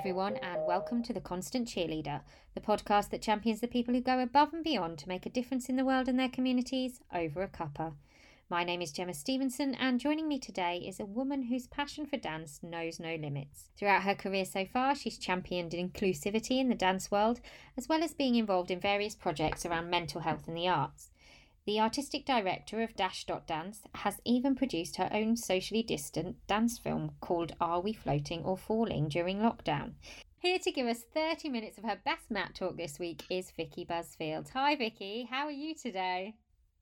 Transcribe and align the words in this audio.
Everyone, 0.00 0.38
and 0.38 0.66
welcome 0.66 1.02
to 1.02 1.12
The 1.12 1.20
Constant 1.20 1.68
Cheerleader, 1.68 2.22
the 2.54 2.60
podcast 2.62 3.10
that 3.10 3.20
champions 3.20 3.60
the 3.60 3.68
people 3.68 3.92
who 3.92 4.00
go 4.00 4.18
above 4.18 4.54
and 4.54 4.64
beyond 4.64 4.96
to 5.00 5.08
make 5.10 5.26
a 5.26 5.28
difference 5.28 5.68
in 5.68 5.76
the 5.76 5.84
world 5.84 6.08
and 6.08 6.18
their 6.18 6.30
communities 6.30 7.02
over 7.14 7.42
a 7.42 7.48
cuppa. 7.48 7.92
My 8.48 8.64
name 8.64 8.80
is 8.80 8.92
Gemma 8.92 9.12
Stevenson, 9.12 9.74
and 9.74 10.00
joining 10.00 10.26
me 10.26 10.38
today 10.38 10.78
is 10.78 11.00
a 11.00 11.04
woman 11.04 11.42
whose 11.42 11.66
passion 11.66 12.06
for 12.06 12.16
dance 12.16 12.60
knows 12.62 12.98
no 12.98 13.14
limits. 13.14 13.68
Throughout 13.76 14.04
her 14.04 14.14
career 14.14 14.46
so 14.46 14.64
far, 14.64 14.94
she's 14.94 15.18
championed 15.18 15.72
inclusivity 15.72 16.60
in 16.60 16.70
the 16.70 16.74
dance 16.74 17.10
world, 17.10 17.42
as 17.76 17.86
well 17.86 18.02
as 18.02 18.14
being 18.14 18.36
involved 18.36 18.70
in 18.70 18.80
various 18.80 19.14
projects 19.14 19.66
around 19.66 19.90
mental 19.90 20.22
health 20.22 20.48
and 20.48 20.56
the 20.56 20.66
arts. 20.66 21.10
The 21.66 21.78
artistic 21.78 22.24
director 22.24 22.80
of 22.80 22.96
Dash 22.96 23.24
Dot 23.24 23.46
Dance 23.46 23.82
has 23.96 24.20
even 24.24 24.54
produced 24.54 24.96
her 24.96 25.10
own 25.12 25.36
socially 25.36 25.82
distant 25.82 26.36
dance 26.46 26.78
film 26.78 27.12
called 27.20 27.52
Are 27.60 27.80
We 27.80 27.92
Floating 27.92 28.44
or 28.44 28.56
Falling 28.56 29.08
during 29.08 29.40
lockdown. 29.40 29.92
Here 30.38 30.58
to 30.58 30.72
give 30.72 30.86
us 30.86 31.04
30 31.12 31.50
minutes 31.50 31.76
of 31.76 31.84
her 31.84 32.00
best 32.02 32.30
mat 32.30 32.54
talk 32.54 32.78
this 32.78 32.98
week 32.98 33.24
is 33.28 33.50
Vicki 33.50 33.84
Busfield. 33.84 34.48
Hi 34.54 34.74
Vicki, 34.74 35.28
how 35.30 35.46
are 35.46 35.50
you 35.52 35.74
today? 35.74 36.34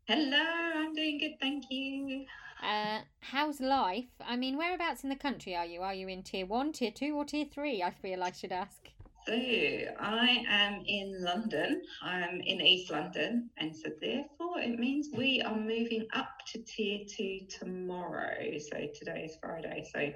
Hello, 0.07 0.39
I'm 0.39 0.95
doing 0.95 1.19
good, 1.19 1.41
thank 1.41 1.65
you. 1.71 2.25
Uh, 2.63 3.01
how's 3.21 3.61
life? 3.61 4.07
I 4.25 4.37
mean, 4.37 4.57
whereabouts 4.57 5.03
in 5.03 5.11
the 5.11 5.17
country 5.17 5.57
are 5.57 5.67
you? 5.67 5.83
Are 5.83 5.95
you 5.95 6.07
in 6.07 6.23
tier 6.23 6.47
one, 6.47 6.73
tier 6.73 6.93
two, 6.93 7.17
or 7.17 7.25
tier 7.25 7.47
three? 7.53 7.83
I 7.83 7.91
feel 7.91 8.23
I 8.23 8.31
should 8.31 8.53
ask. 8.53 8.89
So 9.29 9.35
I 9.35 10.43
am 10.49 10.83
in 10.87 11.23
London. 11.23 11.83
I'm 12.03 12.41
in 12.41 12.63
East 12.63 12.91
London, 12.91 13.51
and 13.59 13.77
so 13.77 13.91
therefore 14.01 14.59
it 14.59 14.79
means 14.79 15.11
we 15.15 15.43
are 15.43 15.55
moving 15.55 16.07
up 16.15 16.31
to 16.47 16.63
tier 16.63 17.01
two 17.07 17.41
tomorrow. 17.51 18.57
So 18.57 18.89
today 18.99 19.27
is 19.27 19.37
Friday. 19.43 19.87
So 19.93 20.13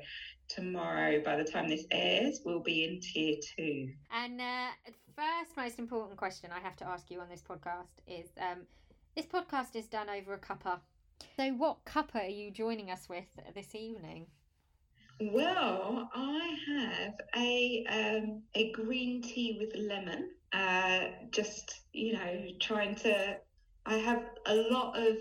tomorrow, 0.49 1.23
by 1.23 1.37
the 1.37 1.45
time 1.45 1.69
this 1.69 1.85
airs, 1.91 2.41
we'll 2.47 2.63
be 2.63 2.85
in 2.85 3.01
tier 3.01 3.37
two. 3.55 3.91
And 4.11 4.41
uh, 4.41 4.69
first, 5.15 5.59
most 5.59 5.79
important 5.79 6.17
question 6.17 6.49
I 6.51 6.61
have 6.61 6.77
to 6.77 6.87
ask 6.87 7.11
you 7.11 7.21
on 7.21 7.29
this 7.29 7.43
podcast 7.43 7.93
is: 8.07 8.31
um, 8.41 8.61
this 9.15 9.27
podcast 9.27 9.77
is 9.77 9.89
done 9.89 10.09
over 10.09 10.33
a 10.33 10.39
cuppa. 10.39 10.79
So, 11.37 11.51
what 11.51 11.85
cuppa 11.85 12.25
are 12.25 12.31
you 12.31 12.51
joining 12.51 12.91
us 12.91 13.11
with 13.11 13.27
this 13.55 13.75
evening? 13.75 14.29
Well, 15.21 16.09
I 16.15 16.57
have 16.69 17.15
a 17.37 17.85
um, 17.89 18.43
a 18.55 18.73
green 18.73 19.23
tea 19.23 19.57
with 19.61 19.75
lemon. 19.77 20.31
Uh, 20.53 21.09
just 21.31 21.81
you 21.93 22.15
know, 22.15 22.45
trying 22.61 22.95
to. 22.97 23.37
I 23.87 23.97
have 23.97 24.25
a 24.47 24.55
lot 24.55 24.99
of 24.99 25.17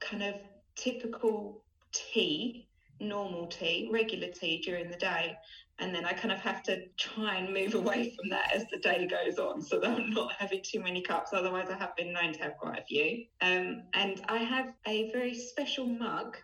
kind 0.00 0.22
of 0.22 0.34
typical 0.76 1.64
tea, 1.92 2.68
normal 3.00 3.46
tea, 3.46 3.88
regular 3.92 4.28
tea 4.28 4.60
during 4.62 4.90
the 4.90 4.96
day, 4.96 5.36
and 5.78 5.94
then 5.94 6.04
I 6.04 6.12
kind 6.12 6.32
of 6.32 6.38
have 6.40 6.62
to 6.64 6.86
try 6.98 7.36
and 7.36 7.52
move 7.52 7.74
away 7.74 8.14
from 8.16 8.28
that 8.30 8.52
as 8.54 8.64
the 8.70 8.78
day 8.78 9.06
goes 9.06 9.38
on, 9.38 9.62
so 9.62 9.78
that 9.80 9.90
I'm 9.90 10.10
not 10.10 10.32
having 10.38 10.60
too 10.62 10.80
many 10.80 11.02
cups. 11.02 11.32
Otherwise, 11.32 11.68
I 11.70 11.76
have 11.76 11.96
been 11.96 12.12
known 12.12 12.32
to 12.32 12.42
have 12.42 12.56
quite 12.56 12.78
a 12.78 12.84
few. 12.84 13.24
Um, 13.40 13.84
and 13.94 14.22
I 14.28 14.38
have 14.38 14.72
a 14.86 15.10
very 15.12 15.34
special 15.34 15.86
mug 15.86 16.36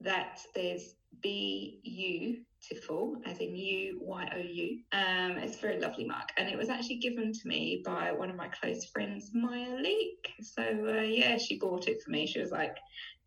that 0.00 0.40
there's 0.54 0.94
beautiful, 1.22 3.16
as 3.26 3.38
in 3.38 3.54
U 3.54 3.98
Y 4.02 4.32
O 4.34 4.38
U. 4.38 4.78
Um, 4.92 5.38
it's 5.38 5.56
a 5.56 5.60
very 5.60 5.80
lovely 5.80 6.04
mug, 6.04 6.28
and 6.36 6.48
it 6.48 6.56
was 6.56 6.68
actually 6.68 6.98
given 6.98 7.32
to 7.32 7.48
me 7.48 7.82
by 7.84 8.12
one 8.12 8.30
of 8.30 8.36
my 8.36 8.48
close 8.48 8.84
friends, 8.86 9.30
Maya 9.34 9.76
Leek. 9.76 10.32
So 10.42 10.62
uh, 10.62 11.02
yeah, 11.02 11.38
she 11.38 11.58
bought 11.58 11.88
it 11.88 12.02
for 12.02 12.10
me. 12.10 12.26
She 12.26 12.40
was 12.40 12.50
like, 12.50 12.76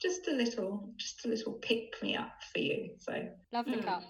just 0.01 0.27
a 0.27 0.31
little, 0.31 0.89
just 0.97 1.25
a 1.25 1.29
little 1.29 1.53
pick 1.53 2.01
me 2.01 2.15
up 2.15 2.33
for 2.51 2.59
you. 2.59 2.91
So 2.99 3.29
lovely 3.51 3.77
mm. 3.77 3.85
cup. 3.85 4.03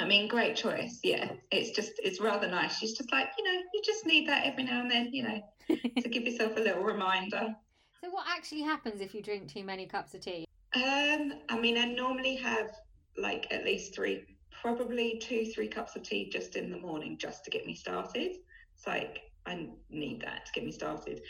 I 0.00 0.06
mean, 0.06 0.28
great 0.28 0.56
choice. 0.56 1.00
Yeah, 1.02 1.32
it's 1.50 1.70
just 1.70 1.92
it's 1.98 2.20
rather 2.20 2.48
nice. 2.48 2.78
She's 2.78 2.96
just 2.96 3.12
like 3.12 3.28
you 3.38 3.44
know, 3.44 3.60
you 3.72 3.82
just 3.84 4.06
need 4.06 4.28
that 4.28 4.44
every 4.44 4.64
now 4.64 4.80
and 4.80 4.90
then, 4.90 5.10
you 5.12 5.22
know, 5.22 5.40
to 5.68 6.08
give 6.08 6.24
yourself 6.24 6.56
a 6.56 6.60
little 6.60 6.82
reminder. 6.82 7.54
So, 8.02 8.10
what 8.10 8.26
actually 8.28 8.62
happens 8.62 9.00
if 9.00 9.14
you 9.14 9.22
drink 9.22 9.52
too 9.52 9.64
many 9.64 9.86
cups 9.86 10.14
of 10.14 10.20
tea? 10.20 10.46
Um, 10.74 11.34
I 11.48 11.58
mean, 11.58 11.78
I 11.78 11.84
normally 11.84 12.34
have 12.36 12.70
like 13.16 13.46
at 13.50 13.64
least 13.64 13.94
three, 13.94 14.24
probably 14.62 15.18
two, 15.18 15.46
three 15.46 15.68
cups 15.68 15.96
of 15.96 16.02
tea 16.02 16.30
just 16.30 16.56
in 16.56 16.70
the 16.70 16.78
morning, 16.78 17.16
just 17.18 17.44
to 17.44 17.50
get 17.50 17.66
me 17.66 17.74
started. 17.74 18.36
It's 18.76 18.86
like 18.86 19.20
I 19.46 19.68
need 19.90 20.22
that 20.22 20.46
to 20.46 20.52
get 20.52 20.64
me 20.64 20.72
started. 20.72 21.20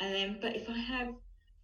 And 0.00 0.14
then, 0.14 0.38
but 0.40 0.56
if 0.56 0.68
I 0.68 0.78
have 0.78 1.14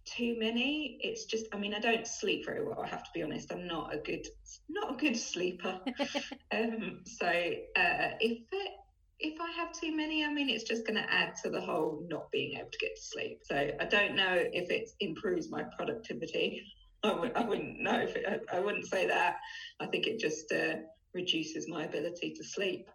too 0.05 0.37
many, 0.39 0.97
it's 1.01 1.25
just. 1.25 1.45
I 1.53 1.57
mean, 1.57 1.73
I 1.73 1.79
don't 1.79 2.07
sleep 2.07 2.45
very 2.45 2.63
well. 2.63 2.81
I 2.81 2.87
have 2.87 3.03
to 3.03 3.09
be 3.13 3.21
honest. 3.21 3.51
I'm 3.51 3.67
not 3.67 3.93
a 3.93 3.97
good, 3.97 4.25
not 4.69 4.93
a 4.93 4.97
good 4.97 5.17
sleeper. 5.17 5.79
um, 6.51 7.01
so 7.05 7.27
uh, 7.27 8.09
if 8.19 8.39
it, 8.51 8.71
if 9.19 9.39
I 9.41 9.51
have 9.51 9.73
too 9.73 9.95
many, 9.95 10.23
I 10.23 10.31
mean, 10.31 10.49
it's 10.49 10.63
just 10.63 10.87
going 10.87 10.95
to 10.95 11.13
add 11.13 11.35
to 11.43 11.49
the 11.49 11.59
whole 11.59 12.05
not 12.07 12.31
being 12.31 12.57
able 12.57 12.69
to 12.71 12.77
get 12.79 12.95
to 12.95 13.01
sleep. 13.01 13.39
So 13.43 13.55
I 13.79 13.85
don't 13.85 14.15
know 14.15 14.35
if 14.35 14.71
it 14.71 14.89
improves 15.01 15.49
my 15.49 15.63
productivity 15.77 16.63
I 17.03 17.09
w- 17.09 17.31
I 17.35 17.43
wouldn't 17.43 17.79
know 17.79 17.99
if 17.99 18.15
it, 18.15 18.41
I, 18.51 18.59
wouldn't 18.59 18.85
say 18.85 19.07
that. 19.07 19.37
I 19.79 19.85
think 19.85 20.07
it 20.07 20.19
just 20.19 20.51
uh, 20.51 20.75
reduces 21.13 21.69
my 21.69 21.85
ability 21.85 22.33
to 22.35 22.43
sleep. 22.43 22.89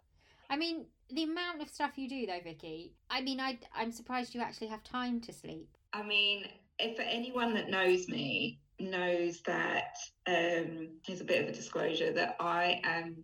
I 0.49 0.57
mean, 0.57 0.85
the 1.09 1.23
amount 1.23 1.61
of 1.61 1.69
stuff 1.69 1.97
you 1.97 2.07
do, 2.07 2.25
though, 2.25 2.39
Vicki. 2.43 2.93
I 3.09 3.21
mean, 3.21 3.39
I 3.39 3.57
I'm 3.75 3.91
surprised 3.91 4.35
you 4.35 4.41
actually 4.41 4.67
have 4.67 4.83
time 4.83 5.21
to 5.21 5.33
sleep. 5.33 5.69
I 5.93 6.03
mean, 6.03 6.45
if 6.79 6.99
anyone 6.99 7.53
that 7.55 7.69
knows 7.69 8.07
me 8.07 8.59
knows 8.79 9.41
that 9.45 9.95
um, 10.27 10.89
there's 11.07 11.21
a 11.21 11.25
bit 11.25 11.43
of 11.43 11.49
a 11.49 11.53
disclosure 11.53 12.11
that 12.11 12.35
I 12.39 12.81
am 12.83 13.23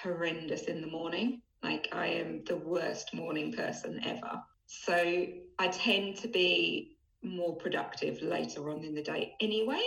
horrendous 0.00 0.62
in 0.62 0.80
the 0.80 0.86
morning. 0.86 1.40
Like 1.62 1.88
I 1.92 2.06
am 2.06 2.44
the 2.46 2.56
worst 2.56 3.14
morning 3.14 3.52
person 3.52 4.00
ever. 4.04 4.40
So 4.66 5.26
I 5.58 5.68
tend 5.68 6.16
to 6.18 6.28
be 6.28 6.93
more 7.24 7.56
productive 7.56 8.20
later 8.22 8.70
on 8.70 8.84
in 8.84 8.94
the 8.94 9.02
day 9.02 9.34
anyway. 9.40 9.82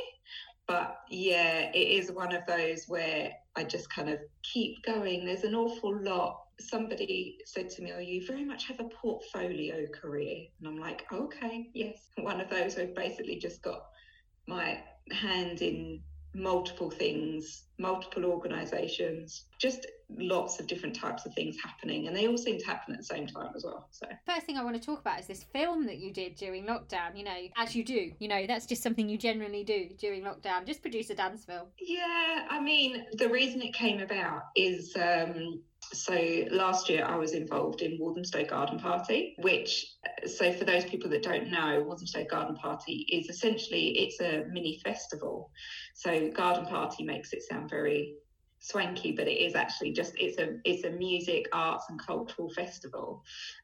But 0.67 0.99
yeah, 1.09 1.71
it 1.73 1.77
is 1.77 2.11
one 2.11 2.35
of 2.35 2.45
those 2.45 2.85
where 2.87 3.31
I 3.55 3.63
just 3.63 3.89
kind 3.89 4.09
of 4.09 4.19
keep 4.43 4.83
going. 4.83 5.25
There's 5.25 5.43
an 5.43 5.55
awful 5.55 5.97
lot. 6.01 6.41
Somebody 6.59 7.37
said 7.45 7.69
to 7.71 7.81
me, 7.81 7.93
Oh, 7.95 7.99
you 7.99 8.25
very 8.25 8.43
much 8.43 8.67
have 8.67 8.79
a 8.79 8.89
portfolio 8.89 9.85
career. 9.87 10.47
And 10.59 10.67
I'm 10.67 10.77
like, 10.77 11.05
Okay, 11.13 11.69
yes. 11.73 12.07
One 12.17 12.41
of 12.41 12.49
those 12.49 12.77
I've 12.77 12.95
basically 12.95 13.37
just 13.37 13.61
got 13.61 13.85
my 14.47 14.81
hand 15.11 15.61
in 15.61 16.01
multiple 16.37 16.91
things, 16.91 17.63
multiple 17.79 18.25
organisations, 18.25 19.45
just 19.57 19.87
lots 20.17 20.59
of 20.59 20.67
different 20.67 20.95
types 20.95 21.25
of 21.25 21.33
things 21.33 21.57
happening, 21.61 22.07
and 22.07 22.15
they 22.15 22.27
all 22.27 22.37
seem 22.37 22.59
to 22.59 22.65
happen 22.65 22.93
at 22.93 22.99
the 22.99 23.05
same 23.05 23.25
time 23.25 23.49
as 23.55 23.65
well. 23.65 23.87
So, 23.91 24.07
first 24.25 24.45
thing 24.45 24.57
I 24.57 24.63
want 24.63 24.75
to 24.75 24.81
talk 24.81 24.99
about 24.99 25.19
is 25.19 25.27
this 25.27 25.43
film 25.43 25.85
that 25.87 25.97
you 25.97 26.13
did 26.13 26.35
during 26.35 26.65
lockdown. 26.65 27.17
You 27.17 27.23
know, 27.23 27.37
as 27.57 27.75
you 27.75 27.83
do, 27.83 28.11
you 28.19 28.27
know, 28.27 28.45
that's 28.45 28.67
just 28.67 28.83
something 28.83 29.09
you 29.09 29.17
generally 29.17 29.63
do 29.63 29.89
during 29.97 30.23
lockdown. 30.23 30.65
Just 30.65 30.81
produce 30.81 31.09
a 31.09 31.15
dance 31.15 31.43
film. 31.43 31.67
Yeah, 31.79 32.45
I 32.49 32.59
mean, 32.61 33.05
the 33.13 33.29
reason 33.29 33.61
it 33.61 33.73
came 33.73 33.99
about 33.99 34.43
is 34.55 34.95
um, 34.95 35.61
so 35.93 36.45
last 36.51 36.89
year 36.89 37.05
I 37.05 37.15
was 37.15 37.33
involved 37.33 37.81
in 37.81 37.97
Walthamstow 37.99 38.45
Garden 38.45 38.79
Party, 38.79 39.35
which 39.39 39.85
so 40.25 40.51
for 40.51 40.65
those 40.65 40.85
people 40.85 41.09
that 41.11 41.23
don't 41.23 41.49
know, 41.49 41.83
Walthamstow 41.83 42.25
Garden 42.29 42.55
Party 42.55 43.05
is 43.11 43.29
essentially 43.29 43.89
it's 43.97 44.19
a 44.19 44.45
mini 44.51 44.79
festival. 44.83 45.51
So 45.95 46.29
Garden 46.31 46.65
Party 46.65 47.03
makes 47.03 47.33
it 47.33 47.43
sound 47.43 47.69
very 47.69 48.15
swanky, 48.59 49.11
but 49.11 49.27
it 49.27 49.37
is 49.37 49.55
actually 49.55 49.91
just 49.91 50.13
it's 50.17 50.37
a 50.39 50.57
it's 50.65 50.83
a 50.83 50.89
music, 50.89 51.47
arts 51.53 51.85
and 51.89 51.99
cultural 52.05 52.49
festival 52.49 53.23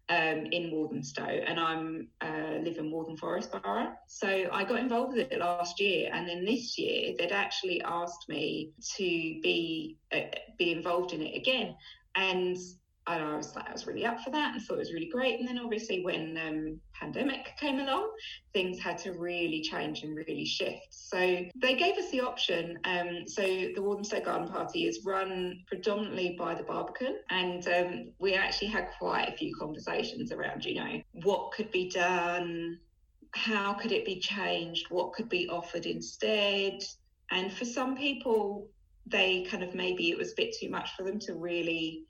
um, 0.09 0.45
in 0.51 0.71
Walthamstow, 0.71 1.23
and 1.23 1.59
I'm 1.59 2.07
uh, 2.21 2.59
live 2.61 2.77
in 2.77 2.91
Waltham 2.91 3.17
Forest 3.17 3.51
Borough. 3.51 3.93
So 4.07 4.49
I 4.51 4.63
got 4.63 4.79
involved 4.79 5.17
with 5.17 5.31
it 5.31 5.39
last 5.39 5.79
year, 5.79 6.09
and 6.13 6.27
then 6.27 6.45
this 6.45 6.77
year 6.77 7.15
they'd 7.17 7.31
actually 7.31 7.81
asked 7.81 8.29
me 8.29 8.71
to 8.97 9.03
be 9.03 9.97
uh, 10.13 10.21
be 10.57 10.71
involved 10.71 11.13
in 11.13 11.21
it 11.21 11.35
again, 11.35 11.75
and 12.15 12.57
I 13.05 13.35
was 13.35 13.53
like, 13.55 13.67
I 13.67 13.71
was 13.71 13.85
really 13.85 14.05
up 14.05 14.21
for 14.21 14.29
that 14.29 14.53
and 14.53 14.61
thought 14.61 14.75
it 14.75 14.79
was 14.79 14.93
really 14.93 15.09
great. 15.09 15.39
And 15.39 15.47
then 15.47 15.59
obviously 15.59 16.03
when 16.05 16.37
um, 16.37 16.79
pandemic 16.93 17.51
came 17.59 17.79
along, 17.79 18.09
things 18.53 18.79
had 18.79 18.97
to 18.99 19.11
really 19.11 19.61
change 19.61 20.03
and 20.03 20.15
really 20.15 20.45
shift. 20.45 20.87
So 20.89 21.17
they 21.17 21.75
gave 21.75 21.97
us 21.97 22.09
the 22.11 22.21
option. 22.21 22.79
Um, 22.85 23.27
so 23.27 23.41
the 23.41 23.81
Walthamstow 23.81 24.21
Garden 24.21 24.47
Party 24.47 24.85
is 24.85 25.01
run 25.05 25.59
predominantly 25.67 26.37
by 26.39 26.55
the 26.55 26.63
Barbican, 26.63 27.17
and 27.29 27.67
um, 27.67 28.11
we 28.19 28.35
actually 28.35 28.69
had 28.69 28.87
quite 28.97 29.27
a 29.27 29.35
few 29.35 29.53
conversations 29.59 30.31
around, 30.31 30.63
you 30.63 30.75
know, 30.75 31.01
what 31.23 31.51
could 31.51 31.71
be 31.71 31.89
done, 31.89 32.79
how 33.31 33.73
could 33.73 33.91
it 33.91 34.05
be 34.05 34.19
changed, 34.19 34.85
what 34.89 35.11
could 35.11 35.27
be 35.27 35.49
offered 35.49 35.85
instead. 35.85 36.81
And 37.31 37.51
for 37.51 37.65
some 37.65 37.97
people, 37.97 38.69
they 39.05 39.43
kind 39.43 39.63
of 39.63 39.75
maybe 39.75 40.09
it 40.09 40.17
was 40.17 40.31
a 40.31 40.35
bit 40.37 40.55
too 40.59 40.69
much 40.69 40.91
for 40.95 41.03
them 41.03 41.19
to 41.19 41.33
really 41.35 42.03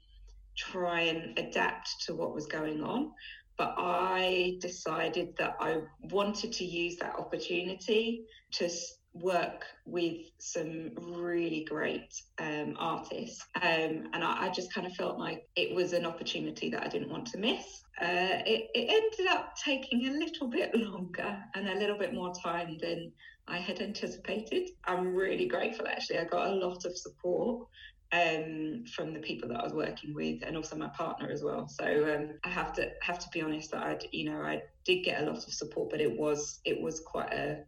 try 0.55 1.01
and 1.01 1.37
adapt 1.37 1.89
to 2.05 2.15
what 2.15 2.33
was 2.33 2.45
going 2.45 2.83
on. 2.83 3.11
But 3.57 3.75
I 3.77 4.57
decided 4.61 5.35
that 5.37 5.55
I 5.59 5.81
wanted 6.11 6.51
to 6.53 6.65
use 6.65 6.97
that 6.97 7.15
opportunity 7.15 8.25
to 8.53 8.69
work 9.13 9.65
with 9.85 10.21
some 10.39 10.91
really 10.97 11.65
great 11.69 12.13
um, 12.39 12.75
artists. 12.79 13.45
Um, 13.61 14.09
and 14.13 14.23
I, 14.23 14.45
I, 14.45 14.49
just 14.49 14.73
kind 14.73 14.87
of 14.87 14.93
felt 14.93 15.19
like 15.19 15.47
it 15.55 15.75
was 15.75 15.93
an 15.93 16.05
opportunity 16.05 16.69
that 16.71 16.83
I 16.83 16.87
didn't 16.87 17.11
want 17.11 17.27
to 17.27 17.37
miss. 17.37 17.83
Uh, 18.01 18.41
it, 18.45 18.69
it 18.73 18.89
ended 18.89 19.31
up 19.31 19.55
taking 19.55 20.07
a 20.07 20.11
little 20.11 20.47
bit 20.49 20.75
longer 20.75 21.37
and 21.53 21.69
a 21.69 21.75
little 21.75 21.97
bit 21.97 22.13
more 22.13 22.33
time 22.43 22.77
than 22.81 23.11
I 23.47 23.57
had 23.57 23.81
anticipated. 23.81 24.69
I'm 24.85 25.13
really 25.13 25.47
grateful 25.47 25.87
actually. 25.87 26.19
I 26.19 26.25
got 26.25 26.47
a 26.47 26.55
lot 26.55 26.85
of 26.85 26.97
support 26.97 27.67
um, 28.13 28.85
from 28.95 29.13
the 29.13 29.19
people 29.19 29.49
that 29.49 29.59
I 29.59 29.63
was 29.63 29.73
working 29.73 30.13
with 30.13 30.43
and 30.45 30.55
also 30.55 30.75
my 30.75 30.89
partner 30.89 31.29
as 31.29 31.43
well. 31.43 31.67
So 31.67 31.85
um, 32.15 32.39
I 32.43 32.49
have 32.49 32.73
to 32.73 32.91
have 33.01 33.19
to 33.19 33.29
be 33.33 33.41
honest 33.41 33.71
that 33.71 33.83
I 33.83 33.99
you 34.11 34.31
know 34.31 34.41
I 34.41 34.61
did 34.85 35.03
get 35.03 35.21
a 35.21 35.25
lot 35.25 35.37
of 35.37 35.53
support, 35.53 35.89
but 35.89 35.99
it 35.99 36.17
was 36.17 36.59
it 36.63 36.79
was 36.79 36.99
quite 36.99 37.33
a 37.33 37.63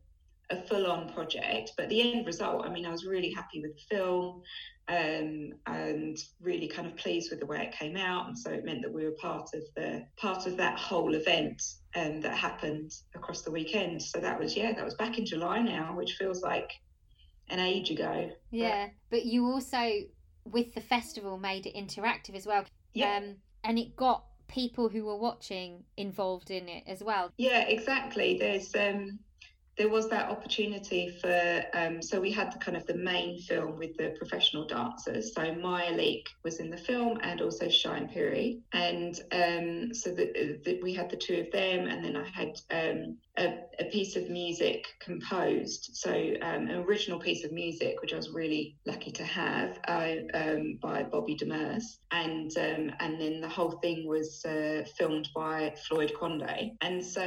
a 0.50 0.62
full 0.68 0.88
on 0.88 1.12
project. 1.14 1.72
But 1.78 1.90
the 1.90 2.14
end 2.14 2.26
result, 2.26 2.66
I 2.66 2.70
mean, 2.70 2.86
I 2.86 2.92
was 2.92 3.06
really 3.06 3.32
happy 3.32 3.62
with 3.62 3.76
the 3.76 3.96
film 3.96 4.42
um, 4.88 5.54
and 5.66 6.18
really 6.40 6.68
kind 6.68 6.88
of 6.88 6.96
pleased 6.96 7.32
with 7.32 7.40
the 7.40 7.46
way 7.46 7.64
it 7.64 7.72
came 7.72 7.98
out. 7.98 8.28
And 8.28 8.38
so 8.38 8.52
it 8.52 8.64
meant 8.64 8.82
that 8.84 8.94
we 8.94 9.06
were 9.06 9.16
part 9.20 9.50
of 9.54 9.64
the 9.76 10.06
part 10.18 10.46
of 10.46 10.58
that 10.58 10.78
whole 10.78 11.16
event 11.16 11.62
um, 11.96 12.22
that 12.22 12.38
happened 12.38 12.92
across 13.16 13.42
the 13.42 13.52
weekend. 13.52 14.02
So 14.02 14.20
that 14.20 14.40
was 14.40 14.56
yeah, 14.56 14.74
that 14.74 14.86
was 14.86 14.96
back 14.96 15.18
in 15.18 15.26
July 15.26 15.62
now, 15.62 15.96
which 15.96 16.14
feels 16.14 16.42
like 16.42 16.72
an 17.50 17.60
age 17.60 17.90
ago. 17.90 18.30
Yeah, 18.52 18.88
but, 19.10 19.18
but 19.18 19.26
you 19.26 19.46
also 19.46 19.92
with 20.46 20.76
the 20.76 20.82
festival 20.82 21.38
made 21.38 21.66
it 21.66 21.76
interactive 21.76 22.36
as 22.36 22.46
well. 22.46 22.66
Yeah. 22.94 23.18
Um, 23.18 23.36
and 23.64 23.80
it 23.80 23.96
got 23.96 24.24
people 24.48 24.90
who 24.90 25.06
were 25.06 25.18
watching 25.18 25.84
involved 25.98 26.52
in 26.52 26.70
it 26.70 26.84
as 26.86 27.04
well. 27.04 27.32
Yeah, 27.38 27.68
exactly. 27.68 28.38
There's 28.38 28.74
um 28.76 29.20
there 29.78 29.90
was 29.90 30.08
that 30.10 30.30
opportunity 30.30 31.10
for 31.10 31.64
um, 31.74 32.02
so 32.02 32.20
we 32.20 32.32
had 32.32 32.52
the 32.52 32.58
kind 32.60 32.78
of 32.78 32.86
the 32.86 32.96
main 32.96 33.40
film 33.40 33.78
with 33.78 33.96
the 33.98 34.16
professional 34.18 34.66
dancers. 34.66 35.34
So 35.34 35.54
Maya 35.56 35.92
Leek 35.92 36.30
was 36.44 36.60
in 36.60 36.70
the 36.70 36.78
film 36.78 37.20
and 37.22 37.42
also 37.42 37.68
Shine 37.68 38.08
Puri 38.08 38.62
and 38.74 39.20
um, 39.32 39.94
so 39.94 40.12
that 40.12 40.80
we 40.82 40.94
had 40.94 41.10
the 41.10 41.18
two 41.18 41.42
of 41.42 41.52
them 41.52 41.88
and 41.88 42.04
then 42.04 42.16
I 42.16 42.28
had 42.30 42.60
um, 42.72 43.18
a, 43.38 43.65
a, 43.80 43.86
piece 43.86 44.16
of 44.16 44.30
music 44.30 44.86
composed. 45.00 45.92
So 45.94 46.12
um, 46.12 46.68
an 46.68 46.84
original 46.88 47.20
piece 47.20 47.44
of 47.44 47.52
music 47.52 48.02
which 48.02 48.14
I 48.14 48.18
was 48.18 48.30
really 48.30 48.76
lucky 48.86 49.12
to 49.12 49.24
have 49.24 49.80
uh, 49.88 50.16
um, 50.34 50.80
by 50.82 51.04
Bobby 51.04 51.38
Demers. 51.38 51.98
And 52.12 52.52
um, 52.58 52.92
and 53.00 53.20
then 53.20 53.42
the 53.42 53.50
whole 53.50 53.72
thing 53.72 54.08
was 54.08 54.44
uh, 54.46 54.84
filmed 54.98 55.30
by 55.36 55.74
Floyd 55.88 56.14
Conde. 56.20 56.72
And 56.82 57.04
so 57.04 57.26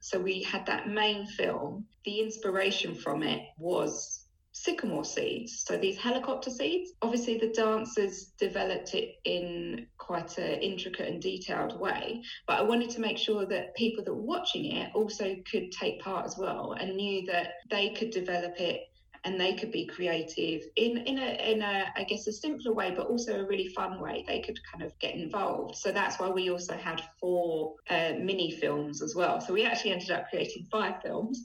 so 0.00 0.18
we 0.18 0.42
had 0.42 0.66
that 0.66 0.88
main 0.88 1.26
film, 1.26 1.86
the 2.04 2.20
inspiration 2.20 2.94
from 2.94 3.22
it 3.22 3.40
was 3.58 4.23
sycamore 4.54 5.04
seeds. 5.04 5.64
So 5.66 5.76
these 5.76 5.98
helicopter 5.98 6.48
seeds. 6.48 6.92
Obviously, 7.02 7.38
the 7.38 7.48
dancers 7.48 8.32
developed 8.38 8.94
it 8.94 9.16
in 9.24 9.86
quite 9.98 10.38
an 10.38 10.62
intricate 10.62 11.08
and 11.08 11.20
detailed 11.20 11.78
way, 11.78 12.22
but 12.46 12.58
I 12.58 12.62
wanted 12.62 12.90
to 12.90 13.00
make 13.00 13.18
sure 13.18 13.44
that 13.46 13.74
people 13.74 14.04
that 14.04 14.14
were 14.14 14.22
watching 14.22 14.66
it 14.66 14.90
also 14.94 15.36
could 15.50 15.72
take 15.72 16.00
part 16.00 16.24
as 16.24 16.38
well 16.38 16.76
and 16.78 16.94
knew 16.94 17.26
that 17.26 17.54
they 17.68 17.90
could 17.90 18.10
develop 18.10 18.60
it 18.60 18.82
and 19.24 19.40
they 19.40 19.54
could 19.54 19.72
be 19.72 19.86
creative 19.86 20.62
in 20.76 20.98
in 20.98 21.18
a 21.18 21.52
in 21.52 21.62
a 21.62 21.86
I 21.96 22.04
guess 22.04 22.26
a 22.26 22.32
simpler 22.32 22.72
way, 22.72 22.92
but 22.96 23.06
also 23.06 23.40
a 23.40 23.46
really 23.46 23.68
fun 23.68 24.00
way. 24.00 24.24
They 24.26 24.40
could 24.40 24.58
kind 24.70 24.84
of 24.84 24.96
get 24.98 25.14
involved. 25.14 25.76
So 25.76 25.90
that's 25.90 26.18
why 26.18 26.28
we 26.28 26.50
also 26.50 26.76
had 26.76 27.02
four 27.20 27.74
uh, 27.88 28.12
mini 28.20 28.50
films 28.50 29.02
as 29.02 29.14
well. 29.14 29.40
So 29.40 29.52
we 29.54 29.64
actually 29.64 29.92
ended 29.92 30.10
up 30.10 30.28
creating 30.30 30.66
five 30.70 31.02
films, 31.02 31.42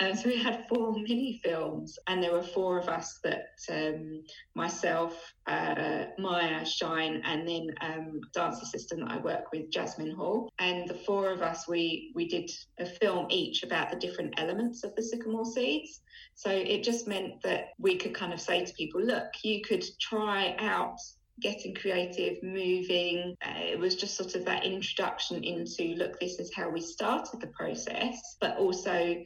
and 0.00 0.18
so 0.18 0.28
we 0.28 0.36
had 0.36 0.66
four 0.68 0.92
mini 0.92 1.40
films, 1.42 1.98
and 2.06 2.22
there 2.22 2.32
were 2.32 2.42
four 2.42 2.78
of 2.78 2.88
us 2.88 3.18
that 3.24 3.46
um, 3.70 4.22
myself, 4.54 5.32
uh, 5.46 6.04
Maya, 6.18 6.64
Shine, 6.64 7.20
and 7.24 7.46
then 7.48 7.68
um, 7.80 8.20
dance 8.32 8.62
assistant 8.62 9.02
that 9.02 9.10
I 9.10 9.18
work 9.18 9.52
with, 9.52 9.70
Jasmine 9.70 10.14
Hall, 10.14 10.50
and 10.58 10.88
the 10.88 10.94
four 10.94 11.30
of 11.30 11.42
us 11.42 11.66
we 11.68 12.12
we 12.14 12.28
did 12.28 12.50
a 12.78 12.86
film 12.86 13.26
each 13.30 13.62
about 13.62 13.90
the 13.90 13.96
different 13.96 14.34
elements 14.38 14.84
of 14.84 14.94
the 14.94 15.02
sycamore 15.02 15.44
seeds. 15.44 16.00
So 16.34 16.50
it 16.50 16.82
just 16.82 17.06
meant 17.06 17.42
that 17.42 17.70
we 17.78 17.96
could 17.96 18.14
kind 18.14 18.32
of 18.32 18.40
say 18.40 18.64
to 18.64 18.72
people, 18.74 19.02
look, 19.02 19.26
you 19.42 19.60
could 19.62 19.84
try 20.00 20.56
out 20.58 20.96
getting 21.40 21.74
creative, 21.74 22.42
moving. 22.42 23.36
Uh, 23.44 23.58
it 23.58 23.78
was 23.78 23.96
just 23.96 24.16
sort 24.16 24.34
of 24.34 24.44
that 24.44 24.64
introduction 24.64 25.42
into, 25.42 25.94
look, 25.96 26.18
this 26.20 26.38
is 26.38 26.54
how 26.54 26.70
we 26.70 26.80
started 26.80 27.40
the 27.40 27.48
process, 27.48 28.36
but 28.40 28.56
also 28.56 29.16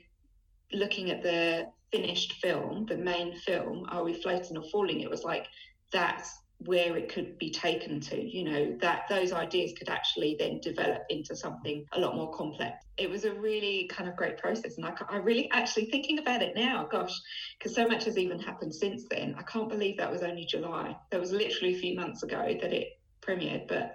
looking 0.72 1.10
at 1.10 1.22
the 1.22 1.66
finished 1.92 2.34
film, 2.34 2.86
the 2.86 2.96
main 2.96 3.36
film, 3.40 3.86
Are 3.90 4.02
We 4.02 4.14
Floating 4.14 4.56
or 4.56 4.64
Falling? 4.70 5.00
It 5.00 5.10
was 5.10 5.24
like, 5.24 5.46
that's 5.92 6.38
where 6.60 6.96
it 6.96 7.12
could 7.12 7.38
be 7.38 7.50
taken 7.50 8.00
to 8.00 8.18
you 8.18 8.42
know 8.42 8.76
that 8.80 9.02
those 9.10 9.30
ideas 9.30 9.74
could 9.78 9.90
actually 9.90 10.36
then 10.38 10.58
develop 10.62 11.02
into 11.10 11.36
something 11.36 11.84
a 11.92 12.00
lot 12.00 12.16
more 12.16 12.32
complex. 12.32 12.82
It 12.96 13.10
was 13.10 13.26
a 13.26 13.34
really 13.34 13.88
kind 13.92 14.08
of 14.08 14.16
great 14.16 14.38
process 14.38 14.78
and 14.78 14.86
i, 14.86 14.92
I 15.10 15.16
really 15.16 15.50
actually 15.52 15.86
thinking 15.86 16.18
about 16.18 16.40
it 16.40 16.54
now 16.56 16.88
gosh 16.90 17.12
because 17.58 17.74
so 17.74 17.86
much 17.86 18.04
has 18.04 18.16
even 18.16 18.38
happened 18.38 18.74
since 18.74 19.04
then. 19.10 19.34
I 19.38 19.42
can't 19.42 19.68
believe 19.68 19.98
that 19.98 20.10
was 20.10 20.22
only 20.22 20.46
july. 20.46 20.96
That 21.10 21.20
was 21.20 21.30
literally 21.30 21.74
a 21.74 21.78
few 21.78 21.94
months 21.94 22.22
ago 22.22 22.56
that 22.60 22.72
it 22.72 22.88
premiered 23.20 23.68
but 23.68 23.94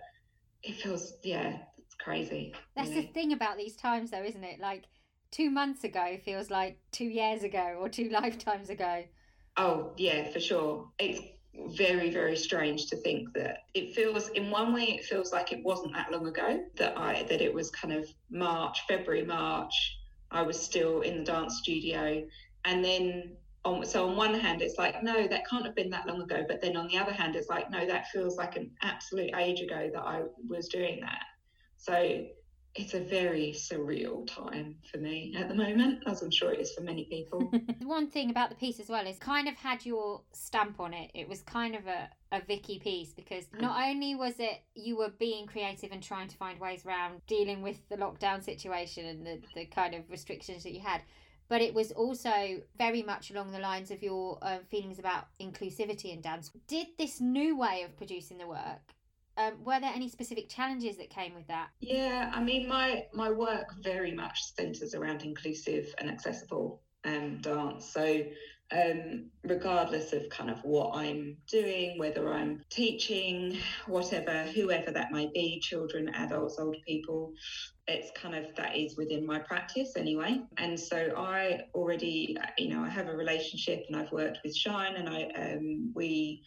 it 0.62 0.76
feels 0.76 1.14
yeah 1.24 1.58
it's 1.80 1.96
crazy. 1.96 2.54
That's 2.76 2.90
you 2.90 2.96
know? 2.96 3.02
the 3.02 3.08
thing 3.08 3.34
about 3.34 3.58
these 3.58 3.76
times 3.76 4.12
though 4.12 4.24
isn't 4.24 4.44
it? 4.44 4.60
Like 4.60 4.84
two 5.32 5.50
months 5.50 5.84
ago 5.84 6.18
feels 6.24 6.52
like 6.52 6.78
two 6.92 7.06
years 7.06 7.42
ago 7.42 7.78
or 7.80 7.90
two 7.90 8.10
lifetimes 8.12 8.70
ago. 8.70 9.04
Oh 9.58 9.94
yeah 9.98 10.30
for 10.30 10.40
sure. 10.40 10.88
It's 11.00 11.20
very 11.76 12.10
very 12.10 12.36
strange 12.36 12.88
to 12.88 12.96
think 12.98 13.34
that 13.34 13.64
it 13.74 13.94
feels 13.94 14.30
in 14.30 14.50
one 14.50 14.74
way 14.74 14.84
it 14.84 15.04
feels 15.04 15.34
like 15.34 15.52
it 15.52 15.62
wasn't 15.64 15.94
that 15.94 16.10
long 16.12 16.26
ago 16.26 16.64
that 16.78 16.98
i 16.98 17.24
that 17.24 17.42
it 17.42 17.54
was 17.54 17.70
kind 17.72 17.94
of 17.94 18.08
march 18.30 18.80
february 18.88 19.26
march 19.26 19.98
i 20.32 20.42
was 20.42 20.60
still 20.60 21.02
in 21.02 21.20
the 21.20 21.24
dance 21.24 21.58
studio. 21.58 22.24
And 22.66 22.84
then 22.84 23.36
on 23.64 23.86
so 23.86 24.08
on 24.08 24.16
one 24.16 24.34
hand 24.34 24.62
it's 24.62 24.78
like 24.78 25.04
no 25.04 25.28
that 25.28 25.48
can't 25.48 25.66
have 25.66 25.76
been 25.76 25.90
that 25.92 26.08
long 26.08 26.22
ago. 26.22 26.44
But 26.48 26.62
then 26.62 26.76
on 26.76 26.88
the 26.88 26.98
other 26.98 27.12
hand 27.12 27.36
it's 27.36 27.50
like 27.50 27.70
no 27.70 27.86
that 27.86 28.08
feels 28.08 28.38
like 28.38 28.56
an 28.56 28.72
absolute 28.82 29.32
age 29.36 29.62
ago 29.62 29.90
that 29.94 30.02
i 30.02 30.24
was 30.48 30.68
doing 30.68 31.00
that. 31.02 31.26
So 31.78 32.26
it's 32.74 32.94
a 32.94 33.02
very 33.02 33.54
surreal 33.54 34.26
time 34.28 34.76
for 34.90 34.98
me 34.98 35.36
at 35.38 35.50
the 35.50 35.56
moment, 35.56 36.04
as 36.08 36.22
I'm 36.22 36.32
sure 36.32 36.54
it 36.54 36.60
is 36.62 36.74
for 36.74 36.82
many 36.82 37.04
people. 37.04 37.52
One 37.84 38.08
thing 38.08 38.30
about 38.30 38.50
the 38.50 38.56
piece 38.56 38.80
as 38.80 38.88
well 38.88 39.06
is 39.06 39.18
kind 39.18 39.50
of 39.50 39.56
had 39.56 39.86
your 39.86 40.22
stamp 40.32 40.80
on 40.80 40.94
it. 40.94 41.12
It 41.14 41.28
was 41.28 41.42
kind 41.42 41.76
of 41.76 41.86
a, 41.88 42.10
a 42.32 42.42
Vicki 42.46 42.80
piece 42.80 43.12
because 43.12 43.46
mm. 43.46 43.60
not 43.60 43.90
only 43.90 44.16
was 44.16 44.36
it 44.40 44.62
you 44.74 44.98
were 44.98 45.12
being 45.20 45.48
creative 45.48 45.92
and 45.92 46.02
trying 46.02 46.30
to 46.30 46.38
find 46.38 46.60
ways 46.60 46.86
around 46.86 47.22
dealing 47.28 47.62
with 47.62 47.78
the 47.90 47.98
lockdown 47.98 48.42
situation 48.42 49.06
and 49.06 49.26
the, 49.26 49.42
the 49.54 49.66
kind 49.66 49.94
of 49.94 50.10
restrictions 50.10 50.64
that 50.64 50.72
you 50.72 50.80
had, 50.80 51.02
but 51.50 51.62
it 51.62 51.74
was 51.74 51.92
also 51.92 52.62
very 52.78 53.04
much 53.04 53.32
along 53.32 53.52
the 53.52 53.60
lines 53.60 53.92
of 53.92 54.02
your 54.02 54.38
uh, 54.42 54.60
feelings 54.70 54.98
about 54.98 55.26
inclusivity 55.42 56.14
in 56.14 56.22
dance. 56.22 56.50
Did 56.68 56.88
this 56.98 57.20
new 57.20 57.58
way 57.58 57.84
of 57.84 57.98
producing 57.98 58.38
the 58.38 58.48
work 58.48 58.96
um, 59.38 59.54
were 59.64 59.80
there 59.80 59.92
any 59.94 60.10
specific 60.10 60.50
challenges 60.50 60.98
that 60.98 61.10
came 61.10 61.34
with 61.34 61.48
that? 61.48 61.70
Yeah, 61.80 62.32
I 62.34 62.42
mean, 62.44 62.68
my 62.68 63.06
my 63.14 63.32
work 63.32 63.74
very 63.82 64.12
much 64.12 64.54
centres 64.56 64.94
around 64.94 65.24
inclusive 65.24 65.94
and 66.00 66.10
accessible 66.10 66.82
um, 67.06 67.38
dance. 67.42 67.86
So 67.92 68.24
um, 68.72 69.26
regardless 69.44 70.14
of 70.14 70.30
kind 70.30 70.50
of 70.50 70.60
what 70.64 70.96
I'm 70.96 71.38
doing, 71.48 71.98
whether 71.98 72.32
I'm 72.32 72.64
teaching, 72.70 73.58
whatever, 73.86 74.44
whoever 74.44 74.92
that 74.92 75.12
may 75.12 75.30
be, 75.34 75.60
children, 75.60 76.10
adults, 76.10 76.58
old 76.58 76.78
people, 76.88 77.34
it's 77.88 78.12
kind 78.20 78.36
of 78.36 78.56
that 78.56 78.78
is 78.78 78.96
within 78.96 79.26
my 79.26 79.40
practice 79.40 79.94
anyway. 79.98 80.42
And 80.58 80.80
so 80.80 81.14
I 81.18 81.62
already, 81.74 82.38
you 82.58 82.70
know, 82.70 82.84
I 82.84 82.90
have 82.90 83.08
a 83.08 83.16
relationship 83.16 83.86
and 83.88 83.96
I've 83.96 84.12
worked 84.12 84.40
with 84.44 84.56
Shine 84.56 84.96
and 84.96 85.10
I, 85.10 85.24
um, 85.36 85.92
we, 85.94 86.44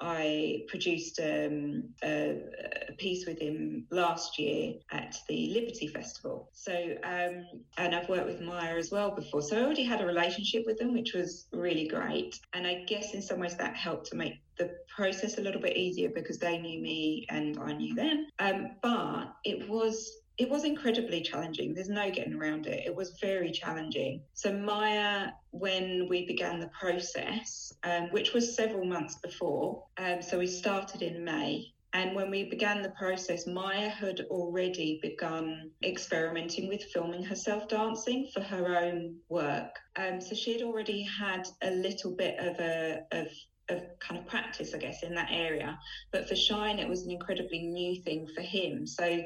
I 0.00 0.62
produced 0.68 1.20
um, 1.20 1.84
a, 2.02 2.40
a, 2.88 2.92
piece 2.98 3.26
with 3.26 3.38
him 3.38 3.86
last 3.90 4.38
year 4.38 4.74
at 4.90 5.16
the 5.28 5.50
Liberty 5.50 5.88
Festival. 5.88 6.50
So, 6.52 6.72
um, 7.04 7.46
and 7.76 7.94
I've 7.94 8.08
worked 8.08 8.26
with 8.26 8.40
Maya 8.40 8.76
as 8.76 8.90
well 8.90 9.10
before. 9.10 9.42
So 9.42 9.58
I 9.58 9.62
already 9.62 9.84
had 9.84 10.00
a 10.00 10.06
relationship 10.06 10.64
with 10.66 10.78
them, 10.78 10.94
which 10.94 11.14
was 11.14 11.46
really 11.52 11.86
great. 11.86 12.40
And 12.54 12.66
I 12.66 12.84
guess 12.84 13.14
in 13.14 13.22
some 13.22 13.40
ways 13.40 13.56
that 13.56 13.76
helped 13.76 14.06
to 14.10 14.16
make 14.16 14.34
the 14.56 14.70
process 14.94 15.38
a 15.38 15.40
little 15.40 15.60
bit 15.60 15.76
easier 15.76 16.10
because 16.14 16.38
they 16.38 16.58
knew 16.58 16.80
me 16.80 17.26
and 17.28 17.58
I 17.60 17.72
knew 17.72 17.94
them. 17.94 18.26
Um, 18.38 18.70
but 18.82 19.34
it 19.44 19.68
was 19.68 20.10
it 20.38 20.48
was 20.48 20.64
incredibly 20.64 21.20
challenging. 21.20 21.74
There's 21.74 21.88
no 21.88 22.10
getting 22.10 22.34
around 22.34 22.66
it. 22.66 22.84
It 22.86 22.94
was 22.94 23.18
very 23.20 23.50
challenging. 23.50 24.22
So, 24.34 24.52
Maya, 24.52 25.30
when 25.50 26.06
we 26.08 26.26
began 26.26 26.60
the 26.60 26.70
process, 26.80 27.72
um, 27.82 28.04
which 28.12 28.32
was 28.32 28.54
several 28.54 28.84
months 28.84 29.16
before, 29.16 29.84
um, 29.98 30.22
so 30.22 30.38
we 30.38 30.46
started 30.46 31.02
in 31.02 31.24
May 31.24 31.72
And 31.94 32.14
when 32.14 32.30
we 32.30 32.44
began 32.50 32.82
the 32.82 32.90
process, 32.90 33.46
Maya 33.46 33.88
had 33.88 34.20
already 34.28 34.98
begun 35.00 35.70
experimenting 35.82 36.68
with 36.68 36.82
filming 36.92 37.24
herself 37.24 37.66
dancing 37.68 38.28
for 38.34 38.40
her 38.42 38.76
own 38.76 39.16
work. 39.30 39.74
Um, 39.96 40.20
so 40.20 40.34
she 40.34 40.52
had 40.52 40.62
already 40.62 41.02
had 41.02 41.48
a 41.62 41.70
little 41.70 42.14
bit 42.14 42.38
of 42.38 42.58
a 42.60 43.00
of 43.12 43.28
of 43.70 43.82
kind 44.00 44.18
of 44.18 44.26
practice, 44.26 44.72
I 44.74 44.78
guess, 44.78 45.02
in 45.02 45.14
that 45.14 45.28
area. 45.30 45.78
But 46.10 46.26
for 46.26 46.34
Shine, 46.34 46.78
it 46.78 46.88
was 46.88 47.04
an 47.04 47.10
incredibly 47.10 47.64
new 47.66 48.02
thing 48.02 48.26
for 48.34 48.40
him. 48.40 48.86
So 48.86 49.22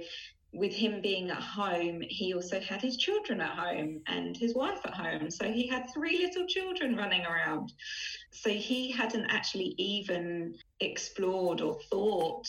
with 0.52 0.72
him 0.74 1.00
being 1.00 1.30
at 1.30 1.42
home, 1.42 2.02
he 2.06 2.34
also 2.34 2.60
had 2.60 2.82
his 2.82 2.96
children 2.96 3.40
at 3.40 3.56
home 3.56 4.02
and 4.06 4.36
his 4.36 4.54
wife 4.54 4.80
at 4.84 4.92
home. 4.92 5.30
So 5.30 5.50
he 5.50 5.66
had 5.66 5.92
three 5.92 6.18
little 6.18 6.46
children 6.46 6.94
running 6.94 7.24
around. 7.24 7.72
So 8.30 8.50
he 8.50 8.90
hadn't 8.90 9.26
actually 9.26 9.74
even 9.78 10.54
explored 10.80 11.62
or 11.62 11.78
thought 11.90 12.46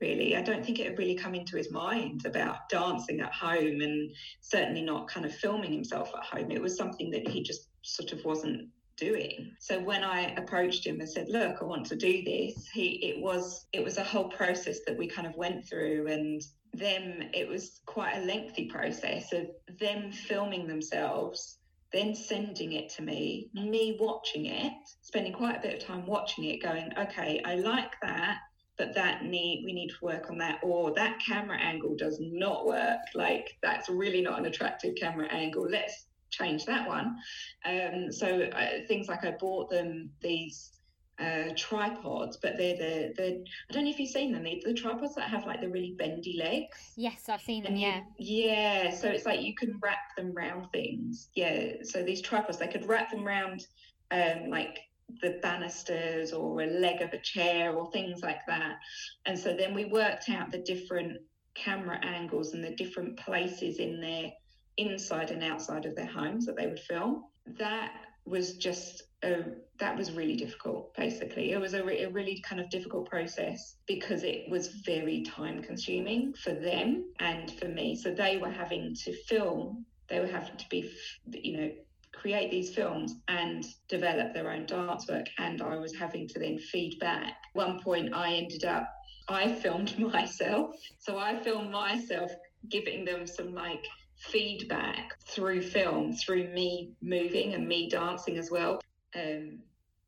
really. 0.00 0.36
I 0.36 0.42
don't 0.42 0.64
think 0.64 0.78
it 0.78 0.86
had 0.86 0.98
really 0.98 1.14
come 1.14 1.34
into 1.34 1.56
his 1.56 1.70
mind 1.70 2.26
about 2.26 2.68
dancing 2.68 3.20
at 3.20 3.32
home 3.32 3.80
and 3.80 4.12
certainly 4.42 4.82
not 4.82 5.08
kind 5.08 5.24
of 5.24 5.34
filming 5.34 5.72
himself 5.72 6.12
at 6.14 6.24
home. 6.24 6.50
It 6.50 6.60
was 6.60 6.76
something 6.76 7.10
that 7.12 7.26
he 7.26 7.42
just 7.42 7.68
sort 7.80 8.12
of 8.12 8.22
wasn't 8.24 8.68
doing. 8.96 9.52
So 9.60 9.78
when 9.78 10.02
I 10.04 10.34
approached 10.34 10.86
him 10.86 11.00
and 11.00 11.08
said, 11.08 11.28
"Look, 11.28 11.58
I 11.60 11.64
want 11.64 11.86
to 11.86 11.96
do 11.96 12.22
this," 12.24 12.68
he 12.72 13.06
it 13.06 13.20
was 13.20 13.66
it 13.72 13.82
was 13.82 13.98
a 13.98 14.04
whole 14.04 14.28
process 14.28 14.80
that 14.86 14.96
we 14.96 15.06
kind 15.06 15.26
of 15.26 15.36
went 15.36 15.66
through 15.68 16.06
and 16.08 16.42
them 16.78 17.22
it 17.32 17.48
was 17.48 17.80
quite 17.86 18.16
a 18.16 18.24
lengthy 18.24 18.66
process 18.66 19.32
of 19.32 19.46
them 19.78 20.12
filming 20.12 20.66
themselves 20.66 21.58
then 21.92 22.14
sending 22.14 22.72
it 22.72 22.88
to 22.88 23.02
me 23.02 23.48
me 23.54 23.96
watching 24.00 24.46
it 24.46 24.72
spending 25.02 25.32
quite 25.32 25.56
a 25.56 25.60
bit 25.60 25.74
of 25.74 25.86
time 25.86 26.06
watching 26.06 26.44
it 26.44 26.62
going 26.62 26.90
okay 26.98 27.40
i 27.44 27.54
like 27.54 27.92
that 28.02 28.38
but 28.76 28.94
that 28.94 29.24
need 29.24 29.62
we 29.64 29.72
need 29.72 29.88
to 29.88 30.04
work 30.04 30.30
on 30.30 30.36
that 30.36 30.58
or 30.62 30.92
that 30.94 31.18
camera 31.24 31.58
angle 31.58 31.96
does 31.96 32.18
not 32.20 32.66
work 32.66 32.98
like 33.14 33.56
that's 33.62 33.88
really 33.88 34.20
not 34.20 34.38
an 34.38 34.46
attractive 34.46 34.94
camera 34.96 35.26
angle 35.32 35.66
let's 35.70 36.06
change 36.30 36.64
that 36.66 36.88
one. 36.88 37.16
Um, 37.64 38.12
so 38.12 38.42
uh, 38.42 38.86
things 38.88 39.08
like 39.08 39.24
i 39.24 39.32
bought 39.32 39.70
them 39.70 40.10
these 40.20 40.72
uh, 41.18 41.54
tripods, 41.56 42.36
but 42.36 42.56
they're 42.56 42.76
the 42.76 43.14
the 43.16 43.44
I 43.70 43.72
don't 43.72 43.84
know 43.84 43.90
if 43.90 43.98
you've 43.98 44.10
seen 44.10 44.32
them. 44.32 44.44
They're 44.44 44.60
the 44.64 44.74
tripods 44.74 45.14
that 45.14 45.30
have 45.30 45.46
like 45.46 45.60
the 45.60 45.68
really 45.68 45.94
bendy 45.98 46.36
legs. 46.38 46.92
Yes, 46.96 47.28
I've 47.28 47.40
seen 47.40 47.64
them. 47.64 47.76
yeah. 47.76 48.00
yeah. 48.18 48.90
So 48.90 49.08
it's 49.08 49.26
like 49.26 49.40
you 49.40 49.54
can 49.54 49.78
wrap 49.82 50.16
them 50.16 50.32
round 50.34 50.70
things. 50.72 51.28
Yeah. 51.34 51.82
So 51.82 52.02
these 52.02 52.20
tripods, 52.20 52.58
they 52.58 52.68
could 52.68 52.86
wrap 52.86 53.10
them 53.10 53.24
round 53.24 53.66
um, 54.10 54.50
like 54.50 54.78
the 55.22 55.38
banisters 55.42 56.32
or 56.32 56.62
a 56.62 56.66
leg 56.66 57.00
of 57.00 57.12
a 57.12 57.18
chair 57.18 57.72
or 57.74 57.90
things 57.92 58.22
like 58.22 58.44
that. 58.48 58.76
And 59.24 59.38
so 59.38 59.54
then 59.54 59.74
we 59.74 59.86
worked 59.86 60.28
out 60.28 60.50
the 60.50 60.58
different 60.58 61.18
camera 61.54 61.98
angles 62.04 62.52
and 62.52 62.62
the 62.62 62.74
different 62.74 63.16
places 63.18 63.78
in 63.78 64.00
their 64.00 64.30
inside 64.76 65.30
and 65.30 65.42
outside 65.42 65.86
of 65.86 65.96
their 65.96 66.06
homes 66.06 66.44
that 66.46 66.56
they 66.56 66.66
would 66.66 66.80
film. 66.80 67.24
That 67.58 67.92
was 68.26 68.56
just 68.56 69.04
a, 69.26 69.44
that 69.78 69.96
was 69.96 70.12
really 70.12 70.36
difficult 70.36 70.94
basically. 70.94 71.52
It 71.52 71.60
was 71.60 71.74
a, 71.74 71.84
re- 71.84 72.02
a, 72.02 72.10
really 72.10 72.42
kind 72.48 72.60
of 72.60 72.70
difficult 72.70 73.08
process 73.08 73.76
because 73.86 74.22
it 74.22 74.48
was 74.48 74.68
very 74.86 75.22
time 75.22 75.62
consuming 75.62 76.32
for 76.42 76.54
them 76.54 77.12
and 77.20 77.50
for 77.58 77.68
me. 77.68 77.96
So 77.96 78.12
they 78.12 78.38
were 78.38 78.50
having 78.50 78.94
to 79.04 79.12
film 79.24 79.84
they 80.08 80.20
were 80.20 80.26
having 80.26 80.56
to 80.56 80.64
be 80.70 80.90
you 81.32 81.56
know 81.56 81.70
create 82.14 82.50
these 82.50 82.74
films 82.74 83.14
and 83.28 83.64
develop 83.88 84.32
their 84.32 84.50
own 84.50 84.64
dance 84.66 85.06
work. 85.08 85.26
And 85.38 85.60
i 85.60 85.76
was 85.76 85.94
having 85.94 86.26
to 86.28 86.38
then 86.38 86.58
feed 86.58 86.98
back. 86.98 87.34
One 87.52 87.80
point 87.80 88.14
i 88.14 88.34
ended 88.34 88.64
up 88.64 88.88
i 89.28 89.52
filmed 89.52 89.98
myself. 90.12 90.74
So 90.98 91.18
i 91.18 91.36
filmed 91.42 91.70
myself 91.70 92.30
giving 92.70 93.04
them 93.04 93.26
some 93.26 93.54
like 93.54 93.84
feedback 94.18 95.12
through 95.28 95.62
film, 95.62 96.14
through 96.14 96.48
me 96.48 96.92
moving 97.02 97.54
and 97.54 97.68
me 97.68 97.88
dancing 97.90 98.38
as 98.38 98.50
well. 98.50 98.80
Um, 99.14 99.60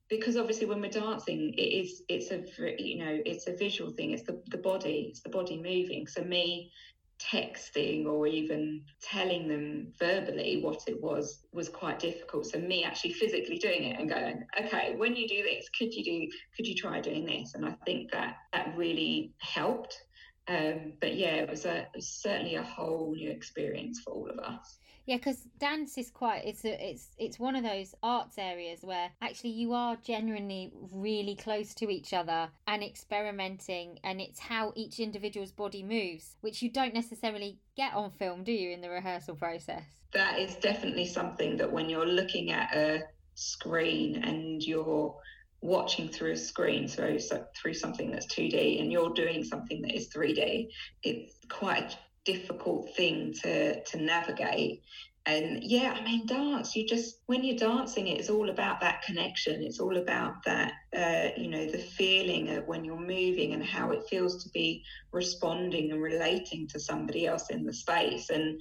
because 0.08 0.36
obviously 0.36 0.66
when 0.66 0.80
we're 0.80 0.90
dancing 0.90 1.52
it 1.56 1.60
is 1.60 2.02
it's 2.08 2.30
a 2.30 2.42
you 2.82 3.04
know 3.04 3.18
it's 3.24 3.46
a 3.46 3.56
visual 3.56 3.90
thing. 3.90 4.12
It's 4.12 4.22
the, 4.22 4.42
the 4.50 4.58
body 4.58 5.08
it's 5.10 5.20
the 5.20 5.28
body 5.28 5.56
moving. 5.56 6.06
So 6.06 6.22
me 6.22 6.72
texting 7.18 8.06
or 8.06 8.28
even 8.28 8.84
telling 9.02 9.48
them 9.48 9.92
verbally 9.98 10.60
what 10.62 10.80
it 10.86 11.02
was 11.02 11.40
was 11.52 11.68
quite 11.68 11.98
difficult. 11.98 12.46
So 12.46 12.58
me 12.58 12.84
actually 12.84 13.12
physically 13.12 13.58
doing 13.58 13.84
it 13.84 13.98
and 13.98 14.08
going 14.08 14.44
okay 14.58 14.94
when 14.96 15.16
you 15.16 15.26
do 15.28 15.42
this 15.42 15.68
could 15.76 15.92
you 15.92 16.04
do 16.04 16.36
could 16.56 16.66
you 16.66 16.74
try 16.74 17.00
doing 17.00 17.26
this? 17.26 17.54
And 17.54 17.66
i 17.66 17.74
think 17.84 18.12
that 18.12 18.36
that 18.52 18.76
really 18.76 19.32
helped. 19.38 20.00
Um, 20.48 20.94
but 21.00 21.14
yeah, 21.14 21.34
it 21.34 21.50
was, 21.50 21.66
a, 21.66 21.80
it 21.80 21.88
was 21.94 22.08
certainly 22.08 22.54
a 22.54 22.62
whole 22.62 23.12
new 23.14 23.30
experience 23.30 24.00
for 24.02 24.14
all 24.14 24.30
of 24.30 24.38
us. 24.38 24.78
Yeah, 25.08 25.16
because 25.16 25.38
dance 25.58 25.96
is 25.96 26.10
quite 26.10 26.44
it's 26.44 26.66
a, 26.66 26.90
it's 26.90 27.08
it's 27.16 27.38
one 27.38 27.56
of 27.56 27.64
those 27.64 27.94
arts 28.02 28.36
areas 28.36 28.80
where 28.82 29.10
actually 29.22 29.52
you 29.52 29.72
are 29.72 29.96
genuinely 30.04 30.70
really 30.92 31.34
close 31.34 31.72
to 31.76 31.88
each 31.88 32.12
other 32.12 32.50
and 32.66 32.84
experimenting, 32.84 34.00
and 34.04 34.20
it's 34.20 34.38
how 34.38 34.74
each 34.76 35.00
individual's 35.00 35.50
body 35.50 35.82
moves, 35.82 36.36
which 36.42 36.60
you 36.60 36.70
don't 36.70 36.92
necessarily 36.92 37.56
get 37.74 37.94
on 37.94 38.10
film, 38.10 38.44
do 38.44 38.52
you, 38.52 38.70
in 38.70 38.82
the 38.82 38.90
rehearsal 38.90 39.34
process? 39.34 39.82
That 40.12 40.38
is 40.38 40.56
definitely 40.56 41.06
something 41.06 41.56
that 41.56 41.72
when 41.72 41.88
you're 41.88 42.04
looking 42.04 42.50
at 42.50 42.76
a 42.76 43.04
screen 43.34 44.22
and 44.22 44.62
you're 44.62 45.16
watching 45.62 46.10
through 46.10 46.32
a 46.32 46.36
screen 46.36 46.86
through 46.86 47.18
through 47.56 47.74
something 47.74 48.10
that's 48.10 48.26
2D 48.26 48.82
and 48.82 48.92
you're 48.92 49.14
doing 49.14 49.42
something 49.42 49.82
that 49.82 49.92
is 49.92 50.08
3D 50.10 50.68
it's 51.02 51.34
quite 51.48 51.96
difficult 52.32 52.94
thing 52.94 53.32
to 53.42 53.82
to 53.84 53.96
navigate 53.96 54.82
and 55.24 55.62
yeah 55.62 55.94
i 55.98 56.02
mean 56.04 56.26
dance 56.26 56.74
you 56.76 56.86
just 56.86 57.20
when 57.26 57.42
you're 57.42 57.56
dancing 57.56 58.06
it's 58.08 58.30
all 58.30 58.50
about 58.50 58.80
that 58.80 59.02
connection 59.02 59.62
it's 59.62 59.80
all 59.80 59.96
about 59.96 60.34
that 60.44 60.72
uh, 60.96 61.28
you 61.36 61.48
know 61.48 61.66
the 61.66 61.78
feeling 61.78 62.50
of 62.50 62.66
when 62.66 62.84
you're 62.84 63.00
moving 63.00 63.52
and 63.54 63.64
how 63.64 63.90
it 63.90 64.02
feels 64.08 64.42
to 64.42 64.50
be 64.50 64.82
responding 65.12 65.90
and 65.92 66.02
relating 66.02 66.66
to 66.66 66.78
somebody 66.78 67.26
else 67.26 67.50
in 67.50 67.64
the 67.64 67.72
space 67.72 68.30
and 68.30 68.60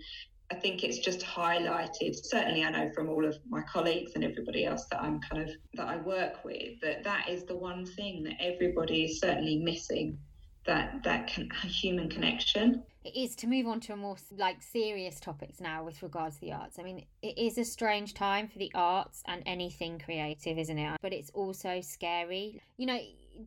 I 0.49 0.55
think 0.55 0.83
it's 0.83 0.99
just 0.99 1.19
highlighted. 1.19 2.15
Certainly, 2.15 2.63
I 2.63 2.69
know 2.69 2.89
from 2.95 3.09
all 3.09 3.25
of 3.25 3.37
my 3.49 3.61
colleagues 3.63 4.13
and 4.15 4.23
everybody 4.23 4.63
else 4.63 4.85
that 4.91 5.01
I'm 5.01 5.19
kind 5.19 5.43
of 5.43 5.49
that 5.73 5.87
I 5.89 5.97
work 5.97 6.45
with 6.45 6.79
that 6.81 7.03
that 7.03 7.27
is 7.27 7.43
the 7.43 7.57
one 7.57 7.85
thing 7.85 8.23
that 8.23 8.35
everybody 8.39 9.03
is 9.03 9.19
certainly 9.19 9.57
missing. 9.57 10.17
That 10.65 11.03
that 11.03 11.27
can, 11.27 11.49
human 11.63 12.09
connection. 12.09 12.83
Is 13.15 13.35
to 13.37 13.47
move 13.47 13.67
on 13.67 13.79
to 13.81 13.93
a 13.93 13.97
more 13.97 14.17
like 14.37 14.61
serious 14.61 15.19
topics 15.19 15.59
now 15.59 15.83
with 15.83 16.01
regards 16.03 16.35
to 16.35 16.41
the 16.41 16.53
arts. 16.53 16.79
I 16.79 16.83
mean, 16.83 17.05
it 17.21 17.37
is 17.37 17.57
a 17.57 17.65
strange 17.65 18.13
time 18.13 18.47
for 18.47 18.59
the 18.59 18.71
arts 18.73 19.23
and 19.27 19.43
anything 19.45 19.99
creative, 19.99 20.57
isn't 20.57 20.77
it? 20.77 20.97
But 21.01 21.13
it's 21.13 21.29
also 21.31 21.81
scary. 21.81 22.61
You 22.77 22.87
know, 22.87 22.99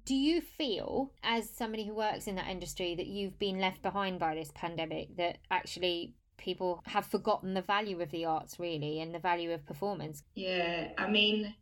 do 0.04 0.14
you 0.14 0.40
feel 0.40 1.12
as 1.22 1.50
somebody 1.50 1.86
who 1.86 1.94
works 1.94 2.26
in 2.26 2.36
that 2.36 2.48
industry 2.48 2.94
that 2.94 3.06
you've 3.06 3.38
been 3.38 3.58
left 3.58 3.82
behind 3.82 4.18
by 4.18 4.34
this 4.34 4.50
pandemic 4.54 5.16
that 5.16 5.38
actually 5.50 6.14
people 6.36 6.82
have 6.86 7.06
forgotten 7.06 7.54
the 7.54 7.62
value 7.62 8.00
of 8.00 8.10
the 8.10 8.24
arts 8.24 8.58
really 8.58 9.00
and 9.00 9.14
the 9.14 9.18
value 9.18 9.52
of 9.52 9.64
performance. 9.66 10.22
Yeah, 10.34 10.88
I 10.96 11.08
mean, 11.08 11.54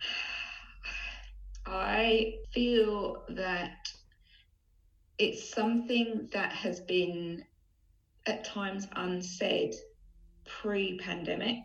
I 1.66 2.34
feel 2.52 3.24
that 3.30 3.92
it's 5.22 5.54
something 5.54 6.28
that 6.32 6.50
has 6.50 6.80
been 6.80 7.44
at 8.26 8.44
times 8.44 8.88
unsaid 8.96 9.72
pre 10.44 10.98
pandemic. 10.98 11.58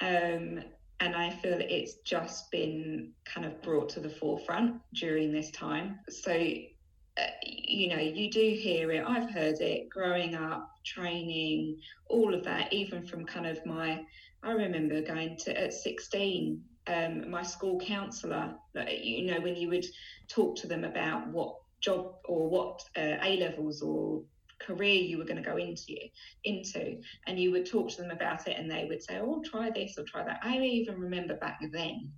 Um, 0.00 0.62
and 1.00 1.16
I 1.16 1.30
feel 1.30 1.58
it's 1.58 1.94
just 2.04 2.48
been 2.52 3.10
kind 3.24 3.44
of 3.44 3.60
brought 3.60 3.88
to 3.90 4.00
the 4.00 4.08
forefront 4.08 4.80
during 4.94 5.32
this 5.32 5.50
time. 5.50 5.98
So 6.08 6.32
uh, 6.32 7.26
you 7.44 7.88
know, 7.88 7.98
you 7.98 8.30
do 8.30 8.54
hear 8.54 8.92
it. 8.92 9.04
I've 9.04 9.30
heard 9.30 9.60
it 9.60 9.90
growing 9.90 10.36
up, 10.36 10.70
training, 10.84 11.78
all 12.06 12.32
of 12.32 12.44
that, 12.44 12.72
even 12.72 13.04
from 13.04 13.26
kind 13.26 13.46
of 13.46 13.66
my, 13.66 14.02
I 14.44 14.52
remember 14.52 15.02
going 15.02 15.36
to 15.38 15.60
at 15.60 15.74
16, 15.74 16.62
um, 16.86 17.28
my 17.28 17.42
school 17.42 17.80
counsellor, 17.80 18.54
you 18.88 19.26
know, 19.26 19.40
when 19.40 19.56
you 19.56 19.68
would 19.68 19.84
talk 20.28 20.56
to 20.56 20.66
them 20.68 20.84
about 20.84 21.28
what 21.28 21.56
job 21.82 22.14
or 22.24 22.48
what 22.48 22.82
uh, 22.96 23.16
A 23.22 23.38
levels 23.38 23.82
or 23.82 24.22
career 24.58 25.00
you 25.00 25.18
were 25.18 25.24
going 25.24 25.42
to 25.42 25.48
go 25.48 25.56
into 25.56 25.96
into 26.44 27.00
and 27.26 27.36
you 27.36 27.50
would 27.50 27.66
talk 27.66 27.90
to 27.90 28.00
them 28.00 28.12
about 28.12 28.46
it 28.46 28.56
and 28.56 28.70
they 28.70 28.86
would 28.88 29.02
say 29.02 29.18
oh 29.20 29.42
try 29.44 29.68
this 29.70 29.98
or 29.98 30.04
try 30.04 30.22
that 30.22 30.38
i 30.44 30.56
even 30.56 31.00
remember 31.00 31.34
back 31.38 31.58
then 31.72 32.12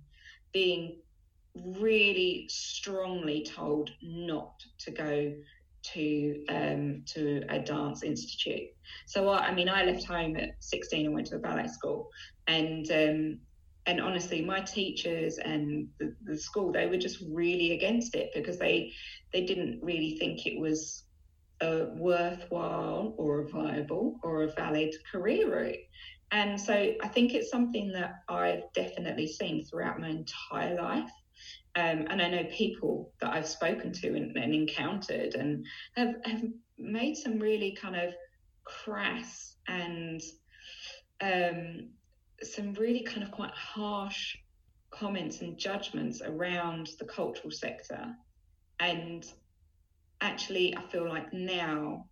being 0.53 0.95
really 1.55 2.45
strongly 2.49 3.43
told 3.43 3.89
not 4.03 4.53
to 4.77 4.91
go 4.91 5.33
to 5.93 6.43
um, 6.49 7.03
to 7.05 7.43
a 7.49 7.59
dance 7.59 8.03
institute. 8.03 8.69
So 9.05 9.29
I, 9.29 9.47
I, 9.47 9.53
mean, 9.53 9.69
I 9.69 9.83
left 9.83 10.05
home 10.05 10.35
at 10.35 10.51
16 10.59 11.05
and 11.05 11.13
went 11.13 11.27
to 11.27 11.35
a 11.35 11.39
ballet 11.39 11.67
school, 11.67 12.09
and 12.47 12.89
um, 12.91 13.39
and 13.87 14.01
honestly, 14.01 14.41
my 14.41 14.61
teachers 14.61 15.37
and 15.37 15.87
the, 15.99 16.15
the 16.23 16.37
school, 16.37 16.71
they 16.71 16.87
were 16.87 16.97
just 16.97 17.23
really 17.31 17.73
against 17.73 18.15
it 18.15 18.31
because 18.33 18.57
they 18.57 18.91
they 19.31 19.45
didn't 19.45 19.79
really 19.83 20.17
think 20.17 20.45
it 20.45 20.59
was 20.59 21.03
a 21.61 21.85
worthwhile 21.95 23.13
or 23.17 23.41
a 23.41 23.47
viable 23.47 24.19
or 24.23 24.43
a 24.43 24.51
valid 24.51 24.93
career 25.11 25.55
route. 25.55 25.77
And 26.31 26.59
so 26.59 26.73
I 27.01 27.07
think 27.07 27.33
it's 27.33 27.51
something 27.51 27.91
that 27.93 28.15
I've 28.27 28.63
definitely 28.73 29.27
seen 29.27 29.63
throughout 29.63 29.99
my 29.99 30.09
entire 30.09 30.75
life. 30.75 31.11
Um, 31.75 32.07
and 32.09 32.21
I 32.21 32.29
know 32.29 32.45
people 32.51 33.11
that 33.21 33.31
I've 33.33 33.47
spoken 33.47 33.91
to 33.93 34.07
and, 34.15 34.35
and 34.35 34.53
encountered 34.53 35.35
and 35.35 35.65
have, 35.95 36.15
have 36.25 36.43
made 36.77 37.15
some 37.15 37.37
really 37.37 37.77
kind 37.79 37.95
of 37.95 38.13
crass 38.63 39.57
and 39.67 40.21
um, 41.21 41.89
some 42.53 42.73
really 42.73 43.03
kind 43.03 43.23
of 43.23 43.31
quite 43.31 43.51
harsh 43.51 44.37
comments 44.91 45.41
and 45.41 45.57
judgments 45.57 46.21
around 46.21 46.89
the 46.99 47.05
cultural 47.05 47.51
sector. 47.51 48.15
And 48.79 49.25
actually, 50.21 50.75
I 50.75 50.81
feel 50.89 51.07
like 51.07 51.33
now 51.33 52.05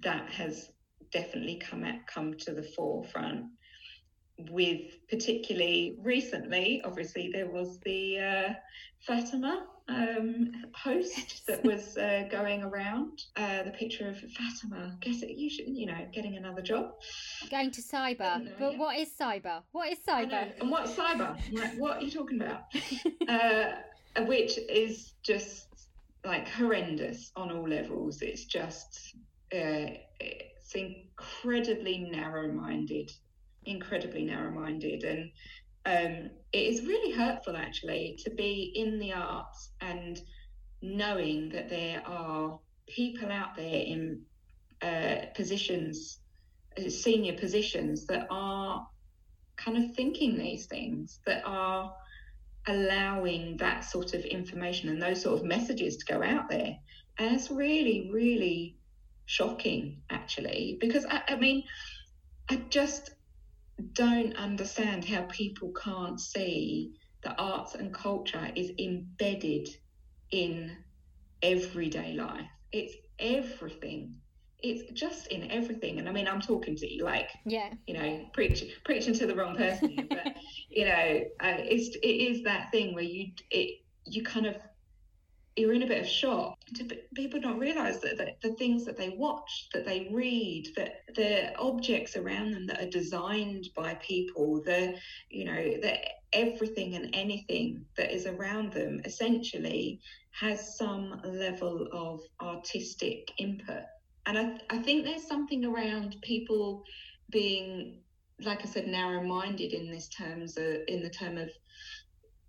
that 0.00 0.30
has 0.30 0.70
definitely 1.12 1.56
come 1.56 1.84
at, 1.84 2.06
come 2.06 2.34
to 2.34 2.54
the 2.54 2.62
forefront 2.62 3.46
with 4.50 5.06
particularly 5.08 5.96
recently 6.02 6.80
obviously 6.84 7.30
there 7.32 7.50
was 7.50 7.78
the 7.80 8.18
uh, 8.18 8.52
fatima 9.00 9.66
um, 9.88 10.52
post 10.84 11.46
that 11.46 11.64
was 11.64 11.96
uh, 11.96 12.24
going 12.30 12.62
around 12.62 13.24
uh, 13.36 13.62
the 13.64 13.70
picture 13.70 14.08
of 14.08 14.16
fatima 14.18 14.96
guess 15.00 15.22
it 15.22 15.30
you 15.36 15.50
should 15.50 15.68
you 15.68 15.86
know 15.86 16.06
getting 16.12 16.36
another 16.36 16.62
job. 16.62 16.92
Going 17.50 17.70
to 17.72 17.82
cyber. 17.82 18.48
But 18.58 18.78
what 18.78 18.98
is 18.98 19.10
cyber? 19.18 19.62
What 19.72 19.92
is 19.92 19.98
cyber? 20.06 20.52
and 20.60 20.70
what's 20.70 20.92
cyber? 20.92 21.36
Like, 21.52 21.78
what 21.78 21.98
are 21.98 22.02
you 22.02 22.10
talking 22.10 22.40
about? 22.40 22.62
Uh, 23.28 23.76
which 24.26 24.58
is 24.68 25.12
just 25.22 25.68
like 26.24 26.46
horrendous 26.48 27.30
on 27.34 27.50
all 27.50 27.66
levels. 27.66 28.20
It's 28.20 28.44
just 28.44 29.14
uh, 29.54 29.96
it's 30.20 30.74
incredibly 30.74 31.98
narrow-minded 31.98 33.10
incredibly 33.64 34.24
narrow-minded. 34.24 35.04
And 35.04 35.30
um, 35.84 36.30
it 36.52 36.58
is 36.58 36.86
really 36.86 37.12
hurtful 37.12 37.56
actually 37.56 38.18
to 38.24 38.30
be 38.30 38.72
in 38.74 38.98
the 38.98 39.12
arts 39.12 39.70
and 39.80 40.20
knowing 40.80 41.48
that 41.50 41.68
there 41.68 42.02
are 42.06 42.58
people 42.86 43.30
out 43.30 43.56
there 43.56 43.82
in 43.86 44.20
uh, 44.82 45.26
positions 45.34 46.18
uh, 46.78 46.88
senior 46.88 47.34
positions 47.34 48.06
that 48.06 48.26
are 48.30 48.86
kind 49.56 49.76
of 49.76 49.94
thinking 49.94 50.36
these 50.36 50.66
things 50.66 51.20
that 51.26 51.42
are 51.44 51.94
allowing 52.66 53.56
that 53.58 53.84
sort 53.84 54.14
of 54.14 54.24
information 54.24 54.88
and 54.88 55.02
those 55.02 55.22
sort 55.22 55.38
of 55.38 55.44
messages 55.44 55.96
to 55.96 56.06
go 56.06 56.22
out 56.22 56.48
there. 56.48 56.76
And 57.18 57.34
it's 57.34 57.50
really 57.50 58.10
really 58.12 58.76
shocking 59.26 60.02
actually 60.10 60.78
because 60.80 61.04
I, 61.06 61.22
I 61.28 61.36
mean 61.36 61.64
I 62.48 62.56
just 62.70 63.10
don't 63.92 64.36
understand 64.36 65.04
how 65.04 65.22
people 65.22 65.72
can't 65.72 66.20
see 66.20 66.92
that 67.22 67.36
arts 67.38 67.74
and 67.74 67.92
culture 67.94 68.50
is 68.56 68.72
embedded 68.78 69.68
in 70.30 70.76
everyday 71.42 72.14
life. 72.14 72.46
It's 72.72 72.94
everything. 73.18 74.14
It's 74.60 74.90
just 74.92 75.26
in 75.28 75.50
everything. 75.50 75.98
And 75.98 76.08
I 76.08 76.12
mean, 76.12 76.28
I'm 76.28 76.40
talking 76.40 76.76
to 76.76 76.92
you 76.92 77.04
like, 77.04 77.28
yeah, 77.44 77.70
you 77.86 77.94
know, 77.94 78.26
preach, 78.32 78.64
preaching 78.84 79.14
to 79.14 79.26
the 79.26 79.34
wrong 79.34 79.56
person. 79.56 79.96
but 80.08 80.34
you 80.68 80.84
know, 80.84 81.20
uh, 81.40 81.56
it's 81.58 81.96
it 81.96 82.06
is 82.06 82.42
that 82.44 82.70
thing 82.70 82.94
where 82.94 83.04
you 83.04 83.32
it 83.50 83.80
you 84.04 84.22
kind 84.22 84.46
of 84.46 84.56
you're 85.56 85.74
in 85.74 85.82
a 85.82 85.86
bit 85.86 86.00
of 86.00 86.08
shock. 86.08 86.58
People 87.14 87.40
don't 87.40 87.58
realize 87.58 88.00
that, 88.00 88.36
the 88.42 88.54
things 88.54 88.84
that 88.84 88.96
they 88.96 89.10
watch, 89.10 89.68
that 89.72 89.84
they 89.84 90.08
read, 90.10 90.68
that 90.76 91.02
the 91.14 91.54
objects 91.58 92.16
around 92.16 92.52
them 92.52 92.66
that 92.66 92.80
are 92.80 92.90
designed 92.90 93.68
by 93.76 93.94
people, 93.96 94.62
the 94.64 94.96
you 95.28 95.44
know, 95.44 95.74
that 95.82 95.98
everything 96.32 96.94
and 96.94 97.10
anything 97.14 97.84
that 97.96 98.10
is 98.10 98.26
around 98.26 98.72
them 98.72 99.00
essentially 99.04 100.00
has 100.30 100.78
some 100.78 101.20
level 101.24 101.86
of 101.92 102.20
artistic 102.40 103.30
input. 103.38 103.82
And 104.24 104.38
I, 104.38 104.58
I 104.70 104.78
think 104.78 105.04
there's 105.04 105.26
something 105.26 105.64
around 105.64 106.16
people 106.22 106.84
being, 107.30 107.98
like 108.42 108.62
I 108.62 108.68
said, 108.68 108.86
narrow-minded 108.86 109.74
in 109.74 109.90
this 109.90 110.08
terms 110.08 110.56
in 110.56 111.02
the 111.02 111.10
term 111.10 111.36
of 111.36 111.50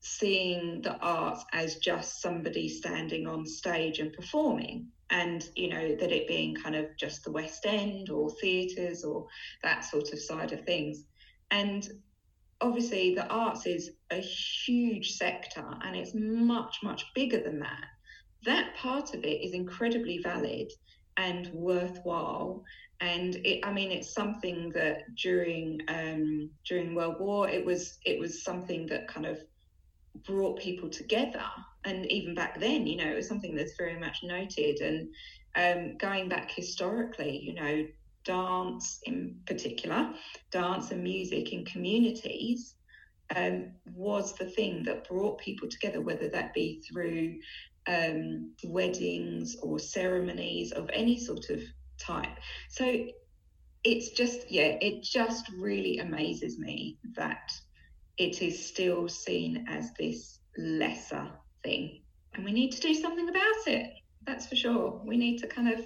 seeing 0.05 0.81
the 0.81 0.97
arts 0.97 1.45
as 1.53 1.77
just 1.77 2.21
somebody 2.21 2.67
standing 2.67 3.25
on 3.25 3.45
stage 3.45 3.99
and 3.99 4.11
performing. 4.11 4.85
And 5.09 5.47
you 5.55 5.69
know 5.69 5.95
that 5.95 6.11
it 6.11 6.27
being 6.27 6.55
kind 6.55 6.75
of 6.75 6.87
just 6.99 7.23
the 7.23 7.31
west 7.31 7.65
end 7.65 8.09
or 8.09 8.29
theatres 8.29 9.05
or 9.05 9.27
that 9.63 9.85
sort 9.85 10.11
of 10.11 10.19
side 10.19 10.51
of 10.51 10.65
things. 10.65 11.05
And 11.51 11.87
obviously 12.59 13.15
the 13.15 13.27
arts 13.27 13.65
is 13.65 13.91
a 14.11 14.19
huge 14.19 15.11
sector 15.11 15.65
and 15.83 15.95
it's 15.95 16.13
much 16.13 16.79
much 16.83 17.05
bigger 17.15 17.39
than 17.39 17.59
that. 17.59 17.85
That 18.43 18.75
part 18.75 19.13
of 19.13 19.23
it 19.23 19.41
is 19.41 19.53
incredibly 19.53 20.17
valid 20.17 20.69
and 21.15 21.47
worthwhile. 21.53 22.61
And 22.99 23.35
it, 23.37 23.65
I 23.65 23.71
mean 23.71 23.91
it's 23.91 24.13
something 24.13 24.69
that 24.75 25.15
during 25.15 25.79
um, 25.87 26.49
during 26.67 26.93
World 26.93 27.21
War 27.21 27.47
it 27.47 27.65
was 27.65 27.99
it 28.03 28.19
was 28.19 28.43
something 28.43 28.85
that 28.87 29.07
kind 29.07 29.25
of 29.25 29.39
brought 30.25 30.59
people 30.59 30.89
together. 30.89 31.45
And 31.85 32.05
even 32.11 32.35
back 32.35 32.59
then, 32.59 32.87
you 32.87 32.97
know, 32.97 33.11
it 33.11 33.15
was 33.15 33.27
something 33.27 33.55
that's 33.55 33.77
very 33.77 33.99
much 33.99 34.19
noted. 34.23 34.79
And 34.79 35.09
um, 35.55 35.97
going 35.97 36.29
back 36.29 36.51
historically, 36.51 37.37
you 37.39 37.53
know, 37.55 37.85
dance 38.23 38.99
in 39.03 39.35
particular, 39.45 40.13
dance 40.51 40.91
and 40.91 41.03
music 41.03 41.51
in 41.51 41.65
communities 41.65 42.75
um, 43.35 43.71
was 43.95 44.33
the 44.35 44.45
thing 44.45 44.83
that 44.83 45.07
brought 45.07 45.39
people 45.39 45.67
together, 45.67 46.01
whether 46.01 46.29
that 46.29 46.53
be 46.53 46.81
through 46.89 47.35
um, 47.87 48.53
weddings 48.63 49.57
or 49.61 49.79
ceremonies 49.79 50.71
of 50.71 50.89
any 50.93 51.19
sort 51.19 51.49
of 51.49 51.59
type. 51.99 52.37
So 52.69 53.07
it's 53.83 54.11
just, 54.11 54.49
yeah, 54.49 54.77
it 54.79 55.03
just 55.03 55.49
really 55.59 55.97
amazes 55.99 56.57
me 56.57 56.97
that 57.15 57.51
it 58.17 58.41
is 58.41 58.65
still 58.65 59.07
seen 59.07 59.65
as 59.69 59.91
this 59.93 60.39
lesser 60.57 61.31
thing. 61.63 62.01
And 62.33 62.45
we 62.45 62.51
need 62.51 62.71
to 62.71 62.81
do 62.81 62.93
something 62.93 63.29
about 63.29 63.67
it. 63.67 63.91
That's 64.25 64.47
for 64.47 64.55
sure. 64.55 65.01
We 65.05 65.17
need 65.17 65.37
to 65.39 65.47
kind 65.47 65.69
of 65.69 65.85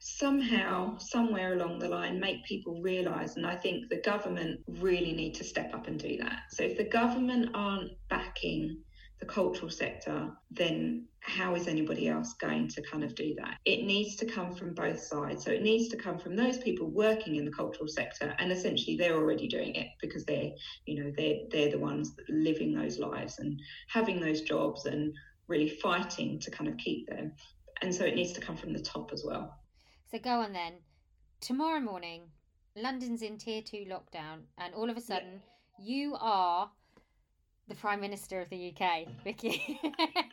somehow, 0.00 0.98
somewhere 0.98 1.54
along 1.54 1.78
the 1.78 1.88
line, 1.88 2.18
make 2.18 2.44
people 2.44 2.80
realise. 2.82 3.36
And 3.36 3.46
I 3.46 3.56
think 3.56 3.88
the 3.88 4.00
government 4.00 4.60
really 4.80 5.12
need 5.12 5.34
to 5.34 5.44
step 5.44 5.72
up 5.74 5.86
and 5.86 5.98
do 5.98 6.18
that. 6.18 6.40
So 6.50 6.64
if 6.64 6.76
the 6.76 6.84
government 6.84 7.50
aren't 7.54 7.92
backing 8.08 8.82
the 9.22 9.32
cultural 9.32 9.70
sector, 9.70 10.28
then 10.50 11.06
how 11.20 11.54
is 11.54 11.68
anybody 11.68 12.08
else 12.08 12.34
going 12.40 12.66
to 12.66 12.82
kind 12.82 13.04
of 13.04 13.14
do 13.14 13.36
that? 13.36 13.54
It 13.64 13.84
needs 13.84 14.16
to 14.16 14.26
come 14.26 14.52
from 14.52 14.74
both 14.74 14.98
sides. 14.98 15.44
So 15.44 15.52
it 15.52 15.62
needs 15.62 15.88
to 15.90 15.96
come 15.96 16.18
from 16.18 16.34
those 16.34 16.58
people 16.58 16.90
working 16.90 17.36
in 17.36 17.44
the 17.44 17.52
cultural 17.52 17.86
sector, 17.86 18.34
and 18.40 18.50
essentially 18.50 18.96
they're 18.96 19.14
already 19.14 19.46
doing 19.46 19.76
it 19.76 19.86
because 20.00 20.24
they're, 20.24 20.50
you 20.86 21.04
know, 21.04 21.12
they're 21.16 21.36
they're 21.52 21.70
the 21.70 21.78
ones 21.78 22.16
living 22.28 22.74
those 22.74 22.98
lives 22.98 23.38
and 23.38 23.60
having 23.88 24.20
those 24.20 24.40
jobs 24.40 24.86
and 24.86 25.14
really 25.46 25.68
fighting 25.68 26.40
to 26.40 26.50
kind 26.50 26.68
of 26.68 26.76
keep 26.78 27.08
them. 27.08 27.32
And 27.80 27.94
so 27.94 28.04
it 28.04 28.16
needs 28.16 28.32
to 28.32 28.40
come 28.40 28.56
from 28.56 28.72
the 28.72 28.82
top 28.82 29.12
as 29.12 29.22
well. 29.24 29.54
So 30.10 30.18
go 30.18 30.40
on 30.40 30.52
then. 30.52 30.72
Tomorrow 31.40 31.80
morning, 31.80 32.22
London's 32.74 33.22
in 33.22 33.38
tier 33.38 33.62
two 33.62 33.84
lockdown, 33.88 34.46
and 34.58 34.74
all 34.74 34.90
of 34.90 34.96
a 34.96 35.00
sudden, 35.00 35.42
yeah. 35.78 35.94
you 35.94 36.16
are 36.18 36.72
the 37.68 37.74
Prime 37.74 38.00
Minister 38.00 38.40
of 38.40 38.50
the 38.50 38.74
UK, 38.74 39.06
Vicki. 39.24 39.80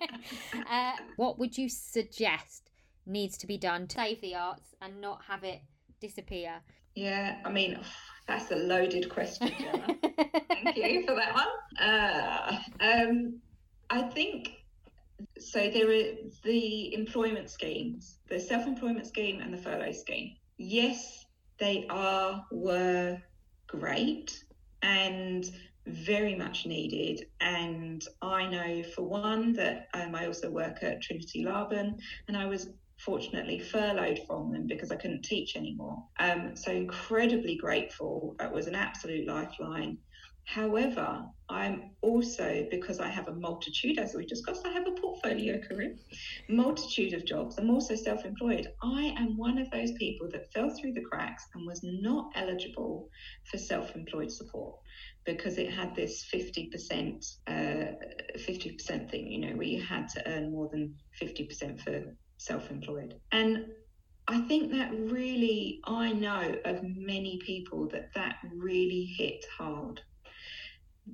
uh, 0.69 0.93
what 1.15 1.39
would 1.39 1.57
you 1.57 1.69
suggest 1.69 2.69
needs 3.05 3.37
to 3.37 3.47
be 3.47 3.57
done 3.57 3.87
to 3.87 3.95
save 3.95 4.21
the 4.21 4.35
arts 4.35 4.75
and 4.81 4.99
not 5.01 5.21
have 5.27 5.43
it 5.43 5.61
disappear? 5.99 6.61
Yeah, 6.95 7.37
I 7.45 7.51
mean, 7.51 7.79
that's 8.27 8.51
a 8.51 8.55
loaded 8.55 9.09
question, 9.09 9.51
Gemma. 9.57 9.95
Thank 10.63 10.77
you 10.77 11.05
for 11.05 11.15
that 11.15 11.33
one. 11.33 11.87
Uh, 11.87 12.59
um, 12.81 13.39
I 13.89 14.01
think 14.01 14.51
so. 15.37 15.69
There 15.69 15.89
are 15.89 16.13
the 16.43 16.93
employment 16.93 17.49
schemes, 17.49 18.17
the 18.27 18.39
self 18.39 18.67
employment 18.67 19.07
scheme 19.07 19.39
and 19.39 19.53
the 19.53 19.57
furlough 19.57 19.91
scheme. 19.91 20.35
Yes, 20.57 21.25
they 21.57 21.85
are, 21.89 22.45
were 22.51 23.21
great. 23.67 24.43
And 24.81 25.49
very 25.87 26.35
much 26.35 26.65
needed. 26.65 27.25
And 27.39 28.03
I 28.21 28.47
know 28.47 28.83
for 28.83 29.03
one 29.03 29.53
that 29.53 29.87
um, 29.93 30.15
I 30.15 30.27
also 30.27 30.49
work 30.49 30.83
at 30.83 31.01
Trinity 31.01 31.43
Laban, 31.43 31.97
and 32.27 32.37
I 32.37 32.45
was 32.45 32.69
fortunately 32.97 33.59
furloughed 33.59 34.19
from 34.27 34.51
them 34.51 34.67
because 34.67 34.91
I 34.91 34.97
couldn't 34.97 35.23
teach 35.23 35.55
anymore. 35.55 36.03
Um, 36.19 36.55
so 36.55 36.71
incredibly 36.71 37.55
grateful. 37.55 38.35
It 38.39 38.51
was 38.51 38.67
an 38.67 38.75
absolute 38.75 39.25
lifeline. 39.27 39.97
However, 40.45 41.25
I'm 41.47 41.91
also, 42.01 42.65
because 42.71 42.99
I 42.99 43.07
have 43.07 43.27
a 43.27 43.35
multitude, 43.35 43.99
as 43.99 44.15
we 44.15 44.25
discussed, 44.25 44.65
I 44.65 44.71
have 44.71 44.87
a 44.87 44.99
portfolio 44.99 45.59
career, 45.59 45.95
multitude 46.49 47.13
of 47.13 47.23
jobs. 47.23 47.59
I'm 47.59 47.69
also 47.69 47.95
self 47.95 48.25
employed. 48.25 48.67
I 48.81 49.13
am 49.15 49.37
one 49.37 49.59
of 49.59 49.69
those 49.69 49.91
people 49.93 50.27
that 50.31 50.51
fell 50.51 50.71
through 50.71 50.93
the 50.93 51.03
cracks 51.03 51.45
and 51.53 51.67
was 51.67 51.81
not 51.83 52.31
eligible 52.35 53.09
for 53.43 53.59
self 53.59 53.95
employed 53.95 54.31
support 54.31 54.75
because 55.25 55.57
it 55.57 55.71
had 55.71 55.95
this 55.95 56.25
50% 56.33 57.35
uh, 57.47 57.51
50% 58.37 59.09
thing, 59.09 59.31
you 59.31 59.39
know, 59.39 59.55
where 59.55 59.67
you 59.67 59.81
had 59.81 60.07
to 60.09 60.27
earn 60.29 60.51
more 60.51 60.69
than 60.69 60.95
50% 61.21 61.81
for 61.81 62.15
self 62.37 62.71
employed. 62.71 63.15
And 63.31 63.65
I 64.27 64.41
think 64.41 64.71
that 64.71 64.91
really, 64.93 65.81
I 65.85 66.11
know 66.11 66.55
of 66.65 66.83
many 66.83 67.39
people 67.43 67.87
that 67.89 68.13
that 68.15 68.37
really 68.55 69.05
hit 69.17 69.43
hard 69.57 70.01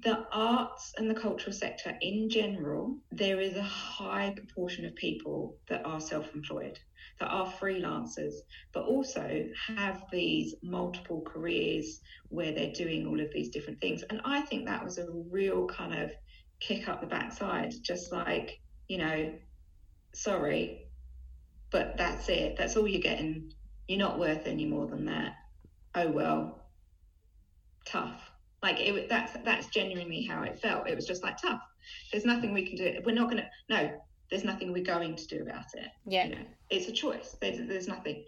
the 0.01 0.25
arts 0.31 0.93
and 0.97 1.09
the 1.09 1.15
cultural 1.15 1.53
sector 1.53 1.97
in 2.01 2.29
general, 2.29 2.97
there 3.11 3.39
is 3.39 3.55
a 3.55 3.61
high 3.63 4.33
proportion 4.35 4.85
of 4.85 4.95
people 4.95 5.57
that 5.67 5.85
are 5.85 5.99
self 5.99 6.33
employed, 6.33 6.79
that 7.19 7.27
are 7.27 7.51
freelancers, 7.51 8.33
but 8.73 8.85
also 8.85 9.47
have 9.67 10.03
these 10.11 10.55
multiple 10.63 11.21
careers 11.21 12.01
where 12.29 12.51
they're 12.51 12.71
doing 12.71 13.07
all 13.07 13.19
of 13.19 13.31
these 13.33 13.49
different 13.49 13.79
things. 13.79 14.03
And 14.09 14.21
I 14.25 14.41
think 14.41 14.65
that 14.65 14.83
was 14.83 14.97
a 14.97 15.07
real 15.29 15.67
kind 15.67 15.93
of 15.93 16.11
kick 16.59 16.87
up 16.87 17.01
the 17.01 17.07
backside, 17.07 17.73
just 17.81 18.11
like, 18.11 18.59
you 18.87 18.97
know, 18.97 19.33
sorry, 20.13 20.87
but 21.71 21.97
that's 21.97 22.29
it. 22.29 22.55
That's 22.57 22.75
all 22.75 22.87
you're 22.87 23.01
getting. 23.01 23.53
You're 23.87 23.99
not 23.99 24.19
worth 24.19 24.47
any 24.47 24.65
more 24.65 24.87
than 24.87 25.05
that. 25.05 25.33
Oh 25.93 26.09
well, 26.09 26.65
tough 27.85 28.31
like 28.65 28.79
it, 28.79 29.07
that's 29.07 29.33
that's 29.45 29.67
genuinely 29.67 30.23
how 30.23 30.41
it 30.41 30.59
felt. 30.59 30.89
It 30.89 30.95
was 30.95 31.05
just 31.05 31.23
like 31.23 31.37
tough. 31.39 31.61
There's 32.11 32.25
nothing 32.25 32.51
we 32.51 32.65
can 32.65 32.75
do. 32.75 32.99
We're 33.05 33.13
not 33.13 33.29
going 33.29 33.43
to. 33.43 33.49
No, 33.69 33.91
there's 34.31 34.43
nothing 34.43 34.73
we're 34.73 34.83
going 34.83 35.15
to 35.15 35.27
do 35.27 35.43
about 35.43 35.65
it. 35.75 35.89
Yeah, 36.07 36.25
you 36.25 36.35
know, 36.35 36.41
it's 36.71 36.87
a 36.87 36.91
choice. 36.91 37.37
There's 37.39 37.59
there's 37.67 37.87
nothing, 37.87 38.25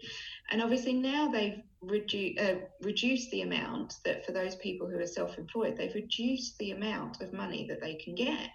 and 0.50 0.62
obviously 0.62 0.92
now 0.92 1.28
they've 1.28 1.60
reduced 1.82 2.40
uh, 2.40 2.54
reduced 2.82 3.30
the 3.32 3.42
amount 3.42 3.94
that 4.04 4.24
for 4.24 4.30
those 4.30 4.54
people 4.56 4.86
who 4.86 5.00
are 5.00 5.06
self-employed, 5.06 5.76
they've 5.76 5.94
reduced 5.94 6.56
the 6.58 6.70
amount 6.70 7.20
of 7.20 7.32
money 7.32 7.66
that 7.68 7.80
they 7.80 7.94
can 7.96 8.14
get, 8.14 8.48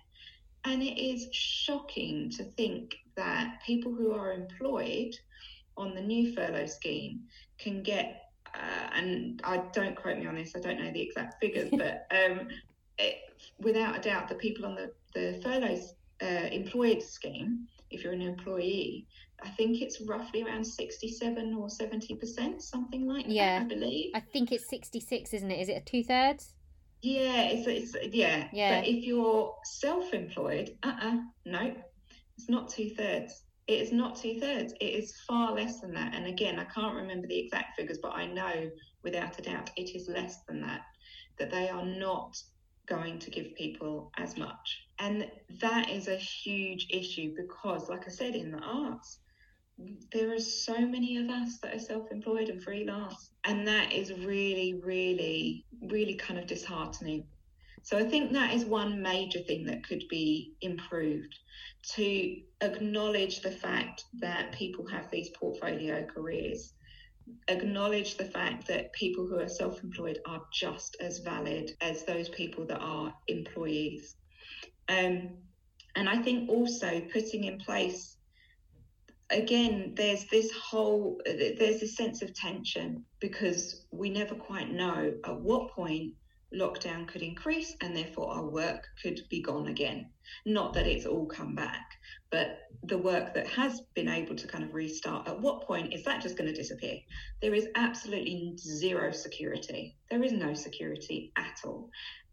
and 0.64 0.82
it 0.82 0.98
is 0.98 1.28
shocking 1.34 2.30
to 2.38 2.46
think 2.46 2.96
that 3.18 3.60
people 3.66 3.94
who 3.94 4.14
are 4.14 4.32
employed 4.32 5.14
on 5.76 5.96
the 5.96 6.02
new 6.02 6.34
furlough 6.34 6.68
scheme 6.68 7.24
can 7.58 7.84
get 7.84 8.22
uh, 8.56 8.90
and 8.96 9.42
I 9.44 9.58
don't 9.74 9.96
quote 9.96 10.18
me 10.18 10.28
on 10.28 10.36
this, 10.36 10.54
I 10.56 10.60
don't 10.60 10.80
know 10.80 10.92
the 10.92 11.02
exact 11.02 11.40
figures, 11.40 11.70
but 11.78 12.08
um, 12.12 12.48
it, 12.98 13.16
without 13.60 13.98
a 13.98 14.02
doubt, 14.02 14.30
the 14.30 14.36
people 14.36 14.66
on 14.66 14.76
the, 14.76 14.92
the 15.14 15.42
furlough 15.42 15.80
uh, 16.22 16.48
employed 16.48 17.02
scheme, 17.02 17.68
if 17.90 18.04
you're 18.04 18.14
an 18.14 18.22
employee, 18.22 19.08
I 19.44 19.50
think 19.50 19.82
it's 19.82 20.02
roughly 20.02 20.44
around 20.44 20.66
67 20.66 21.54
or 21.54 21.68
70%, 21.68 22.62
something 22.62 23.08
like 23.08 23.26
yeah. 23.28 23.60
that, 23.60 23.66
I 23.66 23.68
believe. 23.68 24.12
I 24.16 24.20
think 24.20 24.52
it's 24.52 24.70
66, 24.70 25.34
isn't 25.34 25.52
it? 25.52 25.60
Is 25.60 25.70
it 25.70 25.86
two 25.86 26.04
thirds? 26.04 26.54
Yeah, 27.02 27.50
it's, 27.50 27.68
it's 27.68 28.16
yeah. 28.16 28.48
Yeah. 28.54 28.80
But 28.80 28.88
if 28.88 29.04
you're 29.04 29.54
self 29.66 30.14
employed, 30.14 30.78
uh 30.84 30.94
uh 31.02 31.18
no, 31.46 31.76
it's 32.38 32.50
not 32.50 32.70
two 32.70 32.92
thirds 32.92 33.44
it 33.68 33.82
is 33.82 33.92
not 33.92 34.16
two 34.16 34.40
thirds. 34.40 34.74
It 34.82 34.86
is 34.86 35.22
far 35.28 35.54
less 35.54 35.80
than 35.80 35.94
that. 35.94 36.14
And 36.14 36.28
again, 36.28 36.60
I 36.60 36.66
can't 36.66 36.96
remember 36.96 37.28
the 37.28 37.40
exact 37.40 37.78
figures, 37.78 38.00
but 38.02 38.14
I 38.14 38.26
know 38.26 38.70
without 39.04 39.40
a 39.40 39.42
doubt 39.42 39.72
it 39.78 39.96
is 39.96 40.10
less 40.10 40.44
than 40.48 40.62
that, 40.62 40.82
that 41.40 41.52
they 41.52 41.70
are 41.70 41.86
not 41.86 42.36
going 42.88 43.20
to 43.20 43.30
give 43.30 43.56
people 43.56 44.12
as 44.18 44.38
much. 44.38 44.88
And 45.00 45.30
that 45.62 45.90
is 45.90 46.08
a 46.08 46.18
huge 46.18 46.88
issue 46.90 47.34
because, 47.36 47.90
like 47.90 48.06
I 48.08 48.12
said, 48.12 48.36
in 48.36 48.52
the 48.52 48.60
arts, 48.60 49.20
there 50.12 50.34
are 50.34 50.40
so 50.40 50.80
many 50.80 51.18
of 51.18 51.30
us 51.30 51.60
that 51.60 51.74
are 51.74 51.80
self 51.80 52.12
employed 52.12 52.50
and 52.50 52.62
freelance. 52.62 53.32
And 53.46 53.68
that 53.68 53.92
is 53.92 54.14
really, 54.14 54.80
really, 54.84 55.66
really 55.82 56.16
kind 56.16 56.40
of 56.40 56.48
disheartening. 56.48 57.26
So 57.84 57.98
I 57.98 58.06
think 58.06 58.32
that 58.32 58.54
is 58.54 58.64
one 58.64 59.02
major 59.02 59.40
thing 59.40 59.66
that 59.66 59.86
could 59.86 60.04
be 60.10 60.54
improved 60.62 61.38
to 61.96 62.38
acknowledge 62.62 63.42
the 63.42 63.52
fact 63.52 64.06
that 64.22 64.54
people 64.54 64.88
have 64.88 65.12
these 65.12 65.30
portfolio 65.38 66.06
careers, 66.06 66.74
acknowledge 67.50 68.16
the 68.16 68.26
fact 68.26 68.68
that 68.68 68.94
people 68.94 69.28
who 69.28 69.38
are 69.38 69.50
self 69.50 69.84
employed 69.84 70.20
are 70.26 70.42
just 70.54 70.96
as 71.02 71.20
valid 71.20 71.72
as 71.82 72.06
those 72.06 72.30
people 72.30 72.66
that 72.68 72.80
are 72.80 73.14
employees. 73.28 74.16
Um, 74.88 75.32
and 75.98 76.08
I 76.08 76.22
think 76.22 76.50
also 76.50 77.02
putting 77.12 77.44
in 77.44 77.60
place, 77.60 78.16
again, 79.30 79.94
there's 79.98 80.24
this 80.28 80.50
whole, 80.54 81.20
there's 81.26 81.82
this 81.82 81.98
sense 81.98 82.22
of 82.22 82.34
tension 82.34 83.04
because 83.20 83.86
we 83.92 84.10
never 84.10 84.36
quite 84.36 84.72
know 84.72 85.14
at 85.26 85.42
what 85.42 85.72
point 85.72 86.14
lockdown 86.56 87.08
could 87.08 87.22
increase 87.22 87.76
and 87.82 87.96
therefore 87.96 88.32
our 88.32 88.46
work 88.46 88.88
could 89.02 89.20
be 89.30 89.42
gone 89.42 89.68
again. 89.68 90.10
Not 90.46 90.74
that 90.74 90.88
it's 90.88 91.06
all 91.06 91.26
come 91.26 91.56
back, 91.56 91.92
but 92.32 92.60
the 92.84 92.98
work 92.98 93.34
that 93.34 93.48
has 93.48 93.82
been 93.94 94.10
able 94.10 94.36
to 94.36 94.48
kind 94.48 94.64
of 94.64 94.74
restart, 94.74 95.28
at 95.28 95.40
what 95.40 95.66
point 95.68 95.94
is 95.94 96.04
that 96.04 96.22
just 96.22 96.38
going 96.38 96.50
to 96.50 96.56
disappear? 96.56 96.98
There 97.42 97.54
is 97.54 97.68
absolutely 97.76 98.56
zero 98.58 99.12
security. 99.12 99.96
There 100.10 100.24
is 100.24 100.32
no 100.32 100.54
security 100.54 101.32
at 101.38 101.60
all. 101.66 101.90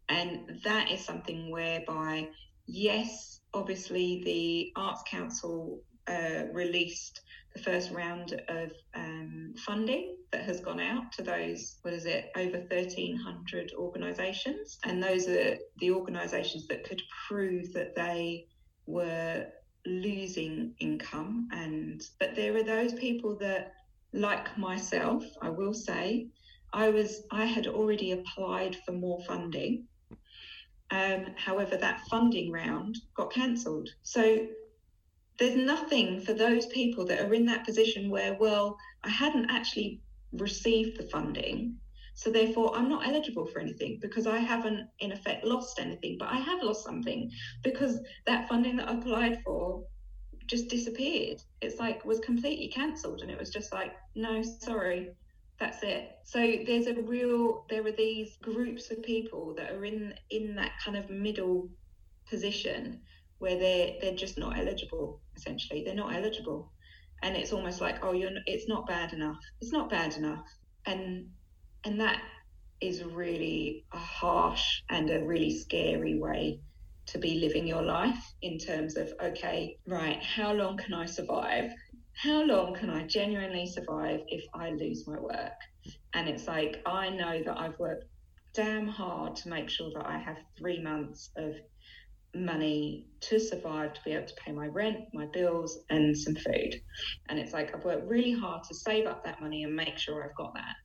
And 0.09 0.61
that 0.64 0.90
is 0.90 1.04
something 1.04 1.50
whereby, 1.50 2.28
yes, 2.66 3.40
obviously 3.54 4.22
the 4.24 4.72
Arts 4.80 5.02
Council 5.09 5.80
uh, 6.09 6.44
released 6.52 7.20
the 7.54 7.62
first 7.62 7.90
round 7.90 8.40
of 8.48 8.70
um, 8.94 9.54
funding 9.66 10.16
that 10.30 10.42
has 10.44 10.60
gone 10.60 10.80
out 10.80 11.10
to 11.12 11.22
those, 11.22 11.76
what 11.82 11.92
is 11.92 12.06
it, 12.06 12.30
over 12.36 12.58
1,300 12.58 13.72
organisations. 13.76 14.78
And 14.84 15.02
those 15.02 15.28
are 15.28 15.56
the 15.78 15.90
organisations 15.90 16.68
that 16.68 16.84
could 16.84 17.02
prove 17.28 17.72
that 17.72 17.96
they 17.96 18.46
were 18.86 19.46
losing 19.86 20.74
income. 20.78 21.48
And 21.52 22.02
but 22.18 22.36
there 22.36 22.56
are 22.56 22.62
those 22.62 22.92
people 22.94 23.36
that, 23.38 23.72
like 24.12 24.56
myself, 24.56 25.24
I 25.42 25.50
will 25.50 25.74
say, 25.74 26.28
I 26.72 26.90
was 26.90 27.24
I 27.32 27.46
had 27.46 27.66
already 27.66 28.12
applied 28.12 28.76
for 28.86 28.92
more 28.92 29.20
funding. 29.26 29.86
Um, 30.92 31.26
however, 31.36 31.76
that 31.76 32.02
funding 32.10 32.50
round 32.50 32.98
got 33.14 33.32
cancelled. 33.32 33.88
So 34.02 34.46
there's 35.40 35.57
nothing 35.57 36.20
for 36.20 36.35
those 36.35 36.66
people 36.66 37.07
that 37.07 37.22
are 37.22 37.33
in 37.33 37.46
that 37.46 37.64
position 37.64 38.11
where, 38.11 38.37
well, 38.38 38.76
I 39.03 39.09
hadn't 39.09 39.50
actually 39.50 40.03
received 40.33 40.98
the 40.98 41.09
funding. 41.09 41.76
So 42.14 42.31
therefore, 42.31 42.76
I'm 42.76 42.90
not 42.90 43.09
eligible 43.09 43.46
for 43.46 43.59
anything 43.59 43.98
because 44.03 44.26
I 44.26 44.37
haven't, 44.37 44.87
in 44.98 45.12
effect, 45.12 45.44
lost 45.44 45.81
anything. 45.81 46.18
But 46.18 46.29
I 46.29 46.37
have 46.37 46.62
lost 46.62 46.85
something 46.85 47.31
because 47.64 47.98
that 48.26 48.48
funding 48.50 48.76
that 48.76 48.90
I 48.90 48.98
applied 48.98 49.40
for 49.42 49.83
just 50.46 50.68
disappeared. 50.68 51.40
It's 51.62 51.81
like 51.81 52.05
was 52.05 52.20
completely 52.20 52.68
cancelled, 52.68 53.22
and 53.22 53.31
it 53.31 53.38
was 53.38 53.48
just 53.48 53.72
like, 53.72 53.94
no, 54.14 54.42
sorry, 54.42 55.12
that's 55.59 55.83
it. 55.83 56.11
So 56.24 56.40
there's 56.66 56.87
a 56.87 57.00
real, 57.00 57.64
there 57.70 57.87
are 57.87 57.92
these 57.92 58.37
groups 58.42 58.90
of 58.90 59.03
people 59.03 59.55
that 59.57 59.70
are 59.72 59.87
in 59.87 60.12
in 60.29 60.55
that 60.57 60.72
kind 60.85 60.98
of 60.98 61.09
middle 61.09 61.70
position 62.29 63.00
where 63.40 63.59
they're 63.59 63.94
they're 64.00 64.14
just 64.14 64.38
not 64.38 64.57
eligible. 64.57 65.20
Essentially, 65.37 65.83
they're 65.83 65.94
not 65.94 66.14
eligible, 66.14 66.70
and 67.22 67.37
it's 67.37 67.53
almost 67.53 67.81
like 67.81 68.05
oh, 68.05 68.12
you're 68.12 68.31
it's 68.46 68.68
not 68.68 68.87
bad 68.87 69.12
enough. 69.12 69.38
It's 69.61 69.72
not 69.72 69.90
bad 69.90 70.16
enough, 70.16 70.46
and 70.87 71.31
and 71.85 72.00
that 72.00 72.20
is 72.81 73.03
really 73.03 73.85
a 73.92 73.98
harsh 73.98 74.83
and 74.88 75.11
a 75.11 75.24
really 75.24 75.50
scary 75.50 76.18
way 76.18 76.61
to 77.07 77.18
be 77.18 77.40
living 77.40 77.66
your 77.66 77.83
life 77.83 78.33
in 78.42 78.59
terms 78.59 78.96
of 78.96 79.12
okay, 79.22 79.76
right, 79.87 80.22
how 80.22 80.53
long 80.53 80.76
can 80.76 80.94
I 80.94 81.07
survive? 81.07 81.70
How 82.12 82.42
long 82.42 82.74
can 82.74 82.90
I 82.90 83.07
genuinely 83.07 83.66
survive 83.66 84.20
if 84.29 84.44
I 84.53 84.70
lose 84.70 85.07
my 85.07 85.18
work? 85.18 85.59
And 86.12 86.29
it's 86.29 86.46
like 86.46 86.83
I 86.85 87.09
know 87.09 87.42
that 87.42 87.59
I've 87.59 87.79
worked 87.79 88.05
damn 88.53 88.87
hard 88.87 89.37
to 89.37 89.48
make 89.48 89.70
sure 89.70 89.90
that 89.94 90.07
I 90.07 90.18
have 90.18 90.37
three 90.59 90.83
months 90.83 91.31
of 91.37 91.55
money 92.34 93.06
to 93.20 93.38
survive 93.38 93.92
to 93.94 94.00
be 94.04 94.12
able 94.12 94.26
to 94.26 94.34
pay 94.34 94.52
my 94.52 94.66
rent, 94.66 94.98
my 95.12 95.26
bills, 95.26 95.78
and 95.90 96.16
some 96.16 96.34
food. 96.34 96.80
And 97.28 97.38
it's 97.38 97.52
like 97.52 97.74
I've 97.74 97.84
worked 97.84 98.08
really 98.08 98.32
hard 98.32 98.62
to 98.64 98.74
save 98.74 99.06
up 99.06 99.24
that 99.24 99.40
money 99.40 99.64
and 99.64 99.74
make 99.74 99.98
sure 99.98 100.24
I've 100.24 100.36
got 100.36 100.54
that. 100.54 100.76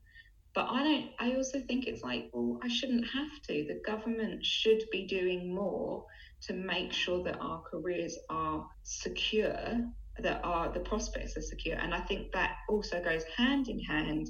But 0.53 0.67
I 0.69 0.83
don't, 0.83 1.09
I 1.19 1.35
also 1.35 1.59
think 1.59 1.85
it's 1.85 2.01
like, 2.01 2.29
well, 2.31 2.59
I 2.63 2.69
shouldn't 2.69 3.05
have 3.13 3.41
to. 3.47 3.65
The 3.67 3.81
government 3.85 4.43
should 4.45 4.83
be 4.91 5.05
doing 5.05 5.53
more 5.53 6.05
to 6.43 6.53
make 6.53 6.93
sure 6.93 7.23
that 7.23 7.37
our 7.39 7.61
careers 7.61 8.17
are 8.29 8.65
secure, 8.83 9.81
that 10.19 10.41
our 10.45 10.71
the 10.71 10.79
prospects 10.79 11.35
are 11.35 11.41
secure. 11.41 11.75
And 11.75 11.93
I 11.93 11.99
think 12.01 12.31
that 12.31 12.55
also 12.69 13.03
goes 13.03 13.23
hand 13.35 13.67
in 13.67 13.79
hand 13.79 14.29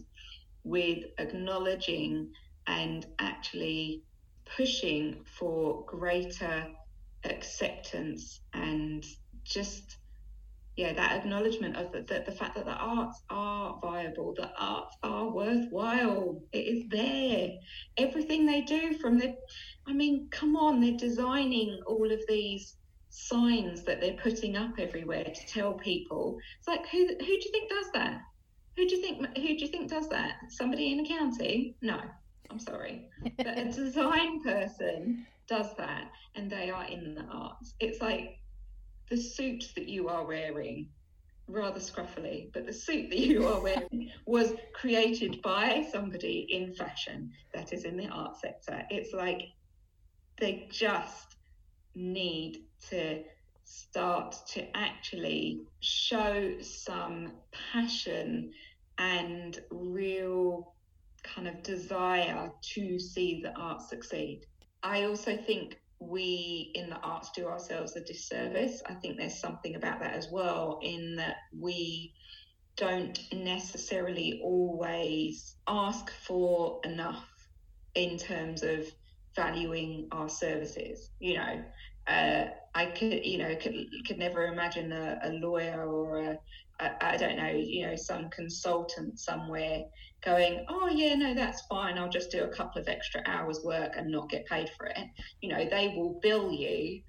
with 0.63 1.03
acknowledging 1.19 2.31
and 2.65 3.05
actually 3.19 4.01
pushing 4.57 5.21
for 5.25 5.85
greater 5.85 6.65
acceptance 7.25 8.41
and 8.53 9.05
just 9.43 9.97
yeah 10.75 10.91
that 10.93 11.19
acknowledgement 11.19 11.75
of 11.77 11.91
the, 11.91 12.01
the, 12.01 12.23
the, 12.25 12.31
fact 12.31 12.55
that 12.55 12.65
the 12.65 12.71
arts 12.71 13.21
are 13.29 13.79
viable 13.81 14.33
the 14.33 14.49
arts 14.59 14.95
are 15.03 15.29
worthwhile. 15.29 16.41
It 16.51 16.57
is 16.57 16.89
there. 16.89 17.51
Everything 17.97 18.45
they 18.45 18.61
do 18.61 18.93
from 18.95 19.17
the 19.17 19.35
i 19.87 19.93
mean 19.93 20.27
come 20.31 20.55
on 20.55 20.81
they're 20.81 20.97
designing 20.97 21.79
all 21.87 22.11
of 22.11 22.19
these 22.27 22.75
signs 23.09 23.83
that 23.83 24.01
they're 24.01 24.17
putting 24.21 24.57
up 24.57 24.73
everywhere 24.77 25.23
to 25.23 25.47
tell 25.47 25.73
people. 25.73 26.37
It's 26.59 26.67
like 26.67 26.87
who 26.89 27.07
who 27.07 27.25
do 27.25 27.31
you 27.31 27.51
think 27.51 27.69
does 27.69 27.91
that? 27.93 28.21
Who 28.75 28.85
do 28.85 28.95
you 28.95 29.01
think 29.01 29.37
who 29.37 29.47
do 29.47 29.65
you 29.65 29.67
think 29.67 29.89
does 29.89 30.09
that? 30.09 30.33
Somebody 30.49 30.91
in 30.91 30.99
accounting? 30.99 31.75
No 31.81 32.01
i'm 32.51 32.59
sorry. 32.59 33.07
But 33.37 33.57
a 33.57 33.65
design 33.71 34.41
person 34.43 35.25
does 35.47 35.75
that 35.77 36.09
and 36.35 36.49
they 36.49 36.69
are 36.69 36.85
in 36.85 37.13
the 37.13 37.23
arts 37.31 37.73
it's 37.79 38.01
like 38.01 38.39
the 39.09 39.17
suit 39.17 39.71
that 39.75 39.87
you 39.87 40.07
are 40.09 40.25
wearing, 40.25 40.89
rather 41.47 41.79
scruffily, 41.79 42.51
but 42.53 42.65
the 42.65 42.73
suit 42.73 43.09
that 43.09 43.19
you 43.19 43.47
are 43.47 43.61
wearing 43.61 44.11
was 44.25 44.53
created 44.73 45.41
by 45.41 45.85
somebody 45.91 46.47
in 46.49 46.73
fashion 46.73 47.31
that 47.53 47.71
is 47.71 47.85
in 47.85 47.97
the 47.97 48.07
art 48.07 48.35
sector. 48.39 48.83
It's 48.89 49.13
like 49.13 49.43
they 50.39 50.67
just 50.71 51.35
need 51.93 52.63
to 52.89 53.23
start 53.63 54.35
to 54.47 54.65
actually 54.75 55.61
show 55.79 56.55
some 56.61 57.33
passion 57.71 58.51
and 58.97 59.59
real 59.69 60.73
kind 61.23 61.47
of 61.47 61.61
desire 61.63 62.51
to 62.61 62.99
see 62.99 63.41
the 63.41 63.51
art 63.55 63.81
succeed. 63.81 64.45
I 64.85 65.05
also 65.05 65.35
think 65.35 65.79
we 65.99 66.71
in 66.75 66.89
the 66.89 66.97
arts 66.97 67.31
do 67.31 67.47
ourselves 67.47 67.95
a 67.95 68.01
disservice. 68.01 68.83
I 68.85 68.93
think 68.93 69.17
there's 69.17 69.39
something 69.39 69.75
about 69.75 69.99
that 70.01 70.13
as 70.13 70.29
well, 70.31 70.79
in 70.83 71.15
that 71.15 71.37
we 71.59 72.13
don't 72.77 73.19
necessarily 73.33 74.39
always 74.43 75.55
ask 75.67 76.11
for 76.11 76.79
enough 76.83 77.25
in 77.95 78.17
terms 78.17 78.61
of 78.61 78.85
valuing 79.35 80.07
our 80.11 80.29
services. 80.29 81.09
You 81.19 81.35
know, 81.35 81.63
uh, 82.07 82.45
I 82.75 82.85
could, 82.87 83.25
you 83.25 83.39
know, 83.39 83.55
could 83.55 83.73
could 84.07 84.19
never 84.19 84.45
imagine 84.45 84.91
a, 84.91 85.17
a 85.23 85.31
lawyer 85.31 85.83
or 85.87 86.19
a, 86.19 86.37
a, 86.79 87.05
I 87.05 87.17
don't 87.17 87.37
know, 87.37 87.51
you 87.51 87.87
know, 87.87 87.95
some 87.95 88.29
consultant 88.29 89.19
somewhere 89.19 89.83
going, 90.23 90.65
oh 90.69 90.87
yeah, 90.87 91.15
no, 91.15 91.33
that's 91.33 91.61
fine. 91.67 91.97
I'll 91.97 92.09
just 92.09 92.31
do 92.31 92.43
a 92.43 92.47
couple 92.49 92.81
of 92.81 92.87
extra 92.87 93.21
hours 93.25 93.61
work 93.63 93.93
and 93.95 94.11
not 94.11 94.29
get 94.29 94.45
paid 94.45 94.69
for 94.77 94.87
it. 94.87 94.97
You 95.41 95.49
know, 95.49 95.67
they 95.69 95.93
will 95.95 96.19
bill 96.21 96.51
you 96.51 97.01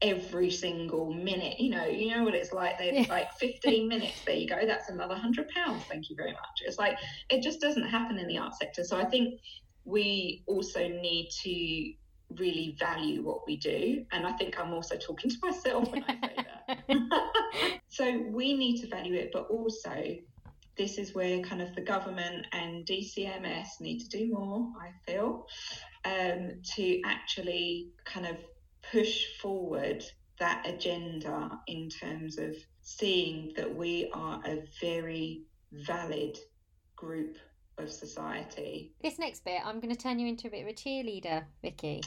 every 0.00 0.50
single 0.50 1.12
minute. 1.12 1.60
You 1.60 1.70
know, 1.70 1.86
you 1.86 2.14
know 2.14 2.24
what 2.24 2.34
it's 2.34 2.52
like. 2.52 2.78
They're 2.78 2.92
yeah. 2.92 3.06
like 3.08 3.32
15 3.34 3.88
minutes. 3.88 4.24
There 4.26 4.34
you 4.34 4.48
go. 4.48 4.66
That's 4.66 4.88
another 4.88 5.14
hundred 5.14 5.48
pounds. 5.48 5.84
Thank 5.84 6.10
you 6.10 6.16
very 6.16 6.32
much. 6.32 6.62
It's 6.64 6.78
like 6.78 6.98
it 7.30 7.42
just 7.42 7.60
doesn't 7.60 7.88
happen 7.88 8.18
in 8.18 8.26
the 8.26 8.38
art 8.38 8.54
sector. 8.54 8.84
So 8.84 8.96
I 8.98 9.04
think 9.04 9.40
we 9.84 10.42
also 10.46 10.88
need 10.88 11.30
to 11.42 11.92
really 12.40 12.76
value 12.78 13.22
what 13.22 13.46
we 13.46 13.56
do. 13.56 14.04
And 14.12 14.26
I 14.26 14.32
think 14.32 14.58
I'm 14.58 14.72
also 14.72 14.96
talking 14.96 15.30
to 15.30 15.36
myself 15.42 15.90
when 15.90 16.04
I 16.04 16.14
say 16.14 16.34
that. 16.36 16.51
so 17.88 18.24
we 18.30 18.54
need 18.54 18.80
to 18.80 18.88
value 18.88 19.14
it, 19.14 19.30
but 19.32 19.46
also 19.48 20.16
this 20.76 20.98
is 20.98 21.14
where 21.14 21.40
kind 21.40 21.60
of 21.60 21.74
the 21.74 21.82
government 21.82 22.46
and 22.52 22.86
DCMS 22.86 23.80
need 23.80 24.00
to 24.00 24.08
do 24.08 24.32
more, 24.32 24.68
I 24.80 24.90
feel, 25.06 25.46
um, 26.04 26.52
to 26.76 27.00
actually 27.04 27.90
kind 28.04 28.26
of 28.26 28.36
push 28.90 29.26
forward 29.40 30.04
that 30.38 30.66
agenda 30.66 31.60
in 31.66 31.88
terms 31.88 32.38
of 32.38 32.56
seeing 32.80 33.52
that 33.56 33.74
we 33.74 34.10
are 34.12 34.40
a 34.44 34.62
very 34.80 35.42
valid 35.72 36.38
group 36.96 37.36
of 37.78 37.90
society. 37.90 38.92
This 39.02 39.18
next 39.18 39.44
bit, 39.44 39.60
I'm 39.64 39.80
going 39.80 39.94
to 39.94 40.00
turn 40.00 40.18
you 40.18 40.26
into 40.26 40.48
a 40.48 40.50
bit 40.50 40.62
of 40.62 40.68
a 40.68 40.72
cheerleader, 40.72 41.44
Vicki. 41.62 42.02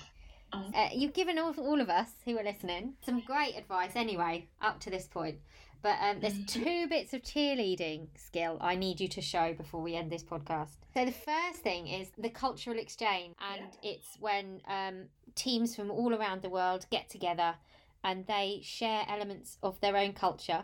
Um, 0.56 0.72
uh, 0.74 0.90
you've 0.94 1.14
given 1.14 1.38
all, 1.38 1.54
all 1.58 1.82
of 1.82 1.90
us 1.90 2.10
who 2.24 2.38
are 2.38 2.44
listening 2.44 2.94
some 3.06 3.20
great 3.22 3.58
advice 3.58 3.92
anyway, 3.96 4.48
up 4.62 4.80
to 4.82 4.90
this 4.90 5.08
point. 5.08 5.38
But 5.82 5.98
um, 6.02 6.20
there's 6.20 6.34
mm-hmm. 6.34 6.64
two 6.64 6.88
bits 6.88 7.14
of 7.14 7.22
cheerleading 7.22 8.08
skill 8.16 8.58
I 8.60 8.76
need 8.76 9.00
you 9.00 9.08
to 9.10 9.22
show 9.22 9.54
before 9.54 9.82
we 9.82 9.96
end 9.96 10.12
this 10.12 10.24
podcast. 10.24 10.78
So 10.96 11.06
the 11.06 11.12
first 11.12 11.60
thing 11.62 11.88
is 11.88 12.10
the 12.18 12.30
cultural 12.30 12.80
exchange, 12.80 13.36
and 13.52 13.68
yeah. 13.82 13.92
it's 13.92 14.18
when 14.20 14.62
um, 14.68 15.04
teams 15.36 15.76
from 15.76 15.92
all 15.92 16.16
around 16.16 16.42
the 16.42 16.50
world 16.50 16.88
get 16.90 17.10
together 17.10 17.56
and 18.04 18.26
they 18.28 18.62
share 18.64 19.04
elements 19.08 19.58
of 19.62 19.80
their 19.82 19.98
own 19.98 20.14
culture 20.14 20.64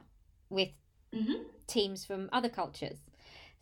with 0.49 0.69
mm-hmm. 1.13 1.43
teams 1.67 2.05
from 2.05 2.29
other 2.31 2.49
cultures. 2.49 2.97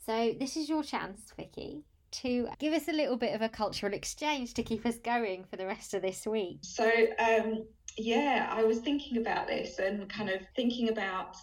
So 0.05 0.33
this 0.39 0.55
is 0.55 0.69
your 0.69 0.83
chance, 0.83 1.33
Vicki, 1.35 1.83
to 2.11 2.47
give 2.59 2.73
us 2.73 2.87
a 2.87 2.93
little 2.93 3.17
bit 3.17 3.35
of 3.35 3.41
a 3.41 3.49
cultural 3.49 3.93
exchange 3.93 4.53
to 4.55 4.63
keep 4.63 4.85
us 4.85 4.97
going 4.97 5.45
for 5.45 5.55
the 5.55 5.65
rest 5.65 5.93
of 5.93 6.01
this 6.01 6.25
week. 6.25 6.59
So 6.61 6.89
um, 7.19 7.65
yeah, 7.97 8.47
I 8.49 8.63
was 8.63 8.79
thinking 8.79 9.17
about 9.17 9.47
this 9.47 9.79
and 9.79 10.09
kind 10.09 10.29
of 10.29 10.41
thinking 10.55 10.89
about 10.89 11.35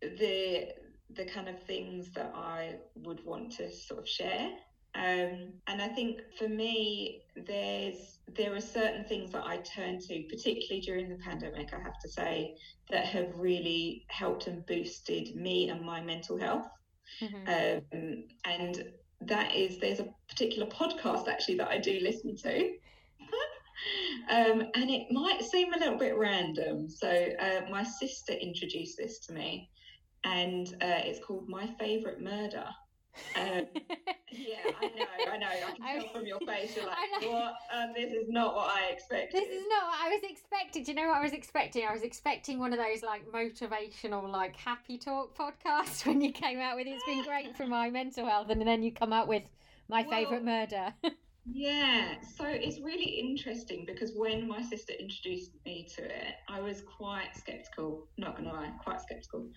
the 0.00 0.68
the 1.16 1.24
kind 1.24 1.48
of 1.48 1.60
things 1.64 2.12
that 2.14 2.32
I 2.34 2.76
would 2.94 3.24
want 3.24 3.52
to 3.56 3.72
sort 3.72 4.00
of 4.00 4.08
share. 4.08 4.50
Um, 4.94 5.52
and 5.66 5.80
I 5.80 5.88
think 5.88 6.20
for 6.36 6.48
me, 6.48 7.22
there's 7.36 8.18
there 8.36 8.54
are 8.54 8.60
certain 8.60 9.04
things 9.04 9.32
that 9.32 9.46
I 9.46 9.58
turn 9.58 9.98
to, 10.00 10.22
particularly 10.28 10.80
during 10.80 11.08
the 11.08 11.16
pandemic. 11.16 11.72
I 11.72 11.78
have 11.78 11.98
to 12.02 12.08
say 12.08 12.56
that 12.90 13.06
have 13.06 13.30
really 13.36 14.04
helped 14.08 14.46
and 14.46 14.64
boosted 14.66 15.34
me 15.36 15.68
and 15.68 15.82
my 15.82 16.00
mental 16.00 16.38
health. 16.38 16.66
Mm-hmm. 17.20 17.92
Um, 17.92 18.24
and 18.44 18.84
that 19.22 19.54
is 19.54 19.78
there's 19.78 20.00
a 20.00 20.08
particular 20.28 20.66
podcast 20.66 21.28
actually 21.28 21.56
that 21.56 21.68
I 21.68 21.78
do 21.78 21.98
listen 22.00 22.36
to 22.36 22.72
um, 24.30 24.62
and 24.74 24.90
it 24.90 25.06
might 25.10 25.42
seem 25.42 25.72
a 25.72 25.78
little 25.78 25.98
bit 25.98 26.16
random. 26.16 26.88
So 26.88 27.08
uh, 27.08 27.62
my 27.70 27.82
sister 27.82 28.32
introduced 28.32 28.96
this 28.96 29.18
to 29.26 29.32
me, 29.32 29.68
and 30.24 30.68
uh, 30.80 31.02
it's 31.04 31.24
called 31.24 31.48
My 31.48 31.66
Favorite 31.78 32.20
Murder. 32.20 32.66
Um, 33.36 33.66
yeah, 34.30 34.56
I 34.80 34.86
know, 34.86 35.32
I 35.32 35.36
know. 35.36 35.46
I 35.46 35.72
can 35.76 36.00
tell 36.02 36.12
from 36.12 36.26
your 36.26 36.38
face, 36.40 36.76
you're 36.76 36.86
like, 36.86 36.96
what? 37.22 37.54
Um, 37.74 37.92
this 37.94 38.12
is 38.12 38.28
not 38.28 38.54
what 38.54 38.70
I 38.70 38.90
expected. 38.90 39.40
This 39.40 39.48
is 39.48 39.64
not 39.68 39.86
what 39.86 39.98
I 40.00 40.08
was 40.08 40.20
expecting. 40.30 40.84
Do 40.84 40.92
you 40.92 40.96
know 40.96 41.08
what 41.08 41.18
I 41.18 41.22
was 41.22 41.32
expecting? 41.32 41.86
I 41.88 41.92
was 41.92 42.02
expecting 42.02 42.58
one 42.58 42.72
of 42.72 42.78
those 42.78 43.02
like 43.02 43.26
motivational, 43.30 44.30
like 44.30 44.56
happy 44.56 44.98
talk 44.98 45.36
podcasts 45.36 46.06
when 46.06 46.20
you 46.20 46.32
came 46.32 46.58
out 46.60 46.76
with 46.76 46.86
it's 46.86 47.04
been 47.04 47.24
great 47.24 47.56
for 47.56 47.66
my 47.66 47.90
mental 47.90 48.26
health, 48.26 48.50
and 48.50 48.60
then 48.66 48.82
you 48.82 48.92
come 48.92 49.12
out 49.12 49.28
with 49.28 49.42
my 49.88 50.02
well, 50.02 50.10
favorite 50.10 50.44
murder. 50.44 50.94
Yeah, 51.46 52.16
so 52.36 52.44
it's 52.46 52.80
really 52.80 53.18
interesting 53.18 53.84
because 53.86 54.12
when 54.14 54.46
my 54.46 54.62
sister 54.62 54.92
introduced 54.98 55.52
me 55.64 55.88
to 55.96 56.04
it, 56.04 56.34
I 56.48 56.60
was 56.60 56.82
quite 56.82 57.34
skeptical, 57.36 58.06
not 58.18 58.36
gonna 58.36 58.52
lie, 58.52 58.70
quite 58.82 59.00
skeptical. 59.00 59.48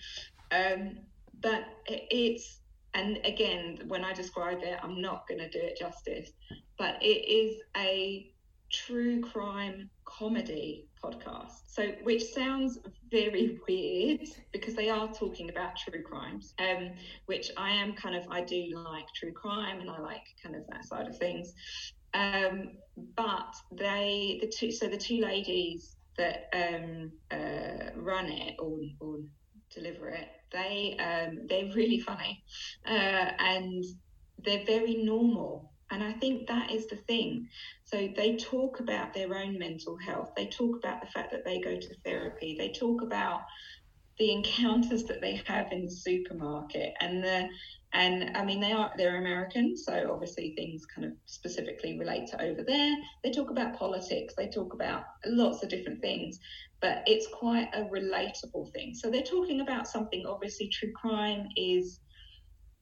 Um, 0.52 1.00
but 1.42 1.66
it's, 1.86 2.62
and 2.94 3.20
again, 3.26 3.80
when 3.88 4.04
I 4.04 4.14
describe 4.14 4.60
it, 4.62 4.78
I'm 4.84 5.02
not 5.02 5.28
gonna 5.28 5.50
do 5.50 5.60
it 5.60 5.78
justice, 5.78 6.32
but 6.78 7.02
it 7.02 7.28
is 7.28 7.58
a 7.78 8.34
true 8.74 9.22
crime 9.22 9.90
comedy 10.06 10.88
podcast. 11.02 11.62
So, 11.68 11.92
which 12.04 12.24
sounds 12.24 12.80
very 13.12 13.60
weird 13.68 14.28
because 14.52 14.76
they 14.76 14.90
are 14.90 15.12
talking 15.14 15.50
about 15.50 15.78
true 15.78 16.02
crimes, 16.04 16.54
um, 16.60 16.92
which 17.28 17.52
I 17.58 17.72
am 17.72 17.94
kind 17.94 18.16
of, 18.16 18.26
I 18.30 18.42
do 18.42 18.72
like 18.76 19.06
true 19.16 19.32
crime 19.32 19.80
and 19.80 19.90
I 19.90 20.00
like 20.00 20.24
kind 20.42 20.56
of 20.56 20.64
that 20.72 20.86
side 20.86 21.08
of 21.08 21.18
things. 21.18 21.54
Um, 22.14 22.72
but 23.16 23.56
they, 23.72 24.40
the 24.42 24.48
two, 24.48 24.72
so 24.72 24.88
the 24.88 24.98
two 24.98 25.20
ladies 25.20 25.96
that 26.18 26.46
um, 26.54 27.12
uh, 27.32 27.92
run 27.96 28.26
it 28.26 28.56
or, 28.60 28.80
or 29.00 29.18
deliver 29.74 30.10
it, 30.10 30.28
they 30.52 30.98
um, 31.00 31.48
they're 31.48 31.72
really 31.76 32.00
funny 32.00 32.44
uh, 32.88 33.32
and 33.40 33.84
they're 34.44 34.66
very 34.66 34.96
normal 35.04 35.74
and 35.92 36.04
I 36.04 36.14
think 36.14 36.48
that 36.48 36.72
is 36.72 36.88
the 36.88 36.96
thing. 36.96 37.48
So 37.84 38.10
they 38.16 38.36
talk 38.38 38.80
about 38.80 39.14
their 39.14 39.36
own 39.36 39.60
mental 39.60 39.96
health. 39.98 40.32
They 40.36 40.48
talk 40.48 40.78
about 40.78 41.02
the 41.02 41.08
fact 41.08 41.32
that 41.32 41.46
they 41.46 41.62
go 41.62 41.76
to 41.76 41.96
therapy. 42.04 42.56
They 42.58 42.70
talk 42.70 43.04
about 43.04 43.42
the 44.18 44.32
encounters 44.32 45.04
that 45.04 45.22
they 45.22 45.42
have 45.46 45.72
in 45.72 45.86
the 45.86 45.92
supermarket 45.92 46.94
and 47.00 47.24
the 47.24 47.48
and 47.94 48.36
I 48.36 48.44
mean 48.44 48.60
they 48.60 48.72
are 48.72 48.92
they're 48.98 49.18
American, 49.18 49.78
so 49.78 50.10
obviously 50.12 50.54
things 50.56 50.86
kind 50.86 51.06
of 51.06 51.14
specifically 51.26 51.98
relate 51.98 52.28
to 52.28 52.42
over 52.42 52.64
there. 52.64 52.96
They 53.24 53.32
talk 53.32 53.52
about 53.52 53.78
politics, 53.78 54.34
they 54.36 54.48
talk 54.48 54.74
about 54.74 55.04
lots 55.26 55.64
of 55.64 55.70
different 55.70 56.02
things, 56.02 56.40
but 56.82 57.04
it's 57.06 57.28
quite 57.28 57.70
a 57.74 57.84
relatable 57.84 58.72
thing. 58.74 58.94
So 58.96 59.10
they're 59.10 59.22
talking 59.22 59.62
about 59.62 59.88
something 59.88 60.26
obviously 60.26 60.70
true 60.70 60.92
crime 60.94 61.48
is 61.56 62.00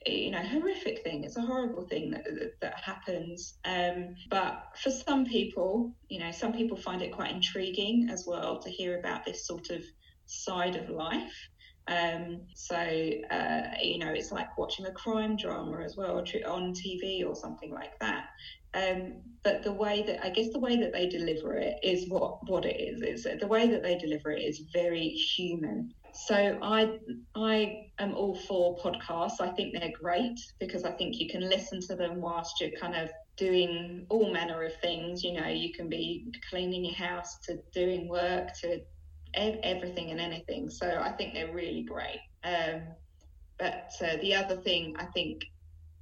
you 0.07 0.31
know 0.31 0.39
horrific 0.41 1.03
thing 1.03 1.23
it's 1.23 1.37
a 1.37 1.41
horrible 1.41 1.87
thing 1.87 2.09
that 2.09 2.23
that, 2.23 2.59
that 2.59 2.79
happens 2.83 3.59
um, 3.65 4.15
but 4.29 4.63
for 4.75 4.89
some 4.89 5.25
people 5.25 5.93
you 6.09 6.19
know 6.19 6.31
some 6.31 6.51
people 6.51 6.75
find 6.75 7.03
it 7.03 7.11
quite 7.11 7.31
intriguing 7.31 8.09
as 8.11 8.25
well 8.25 8.59
to 8.59 8.69
hear 8.69 8.97
about 8.97 9.23
this 9.25 9.45
sort 9.45 9.69
of 9.69 9.83
side 10.25 10.75
of 10.75 10.89
life 10.89 11.49
um, 11.87 12.41
so 12.55 12.75
uh, 12.75 13.61
you 13.81 13.97
know 13.99 14.13
it's 14.13 14.31
like 14.31 14.57
watching 14.57 14.85
a 14.85 14.91
crime 14.91 15.35
drama 15.35 15.81
as 15.83 15.95
well 15.97 16.17
on 16.17 16.73
tv 16.73 17.25
or 17.25 17.35
something 17.35 17.71
like 17.71 17.97
that 17.99 18.25
um, 18.73 19.15
but 19.43 19.63
the 19.63 19.73
way 19.73 20.03
that 20.03 20.23
I 20.23 20.29
guess 20.29 20.51
the 20.53 20.59
way 20.59 20.77
that 20.77 20.93
they 20.93 21.07
deliver 21.07 21.55
it 21.55 21.77
is 21.83 22.09
what 22.09 22.47
what 22.49 22.65
it 22.65 22.79
is. 22.79 23.01
Is 23.01 23.39
the 23.39 23.47
way 23.47 23.67
that 23.67 23.83
they 23.83 23.97
deliver 23.97 24.31
it 24.31 24.41
is 24.41 24.63
very 24.71 25.09
human. 25.09 25.93
So 26.13 26.57
I 26.61 26.99
I 27.35 27.87
am 27.99 28.13
all 28.15 28.35
for 28.35 28.77
podcasts. 28.77 29.41
I 29.41 29.49
think 29.49 29.73
they're 29.73 29.91
great 30.01 30.39
because 30.59 30.85
I 30.85 30.91
think 30.91 31.19
you 31.19 31.29
can 31.29 31.49
listen 31.49 31.81
to 31.87 31.95
them 31.95 32.21
whilst 32.21 32.61
you're 32.61 32.79
kind 32.79 32.95
of 32.95 33.09
doing 33.35 34.05
all 34.09 34.31
manner 34.31 34.63
of 34.63 34.73
things. 34.81 35.21
You 35.21 35.33
know, 35.33 35.47
you 35.47 35.73
can 35.73 35.89
be 35.89 36.31
cleaning 36.49 36.85
your 36.85 36.95
house 36.95 37.39
to 37.47 37.57
doing 37.73 38.07
work 38.07 38.49
to 38.61 38.79
everything 39.33 40.11
and 40.11 40.19
anything. 40.19 40.69
So 40.69 40.99
I 41.01 41.11
think 41.11 41.33
they're 41.33 41.53
really 41.53 41.83
great. 41.83 42.19
Um, 42.43 42.81
but 43.57 43.91
uh, 44.01 44.17
the 44.21 44.33
other 44.35 44.57
thing 44.57 44.95
I 44.97 45.05
think, 45.05 45.43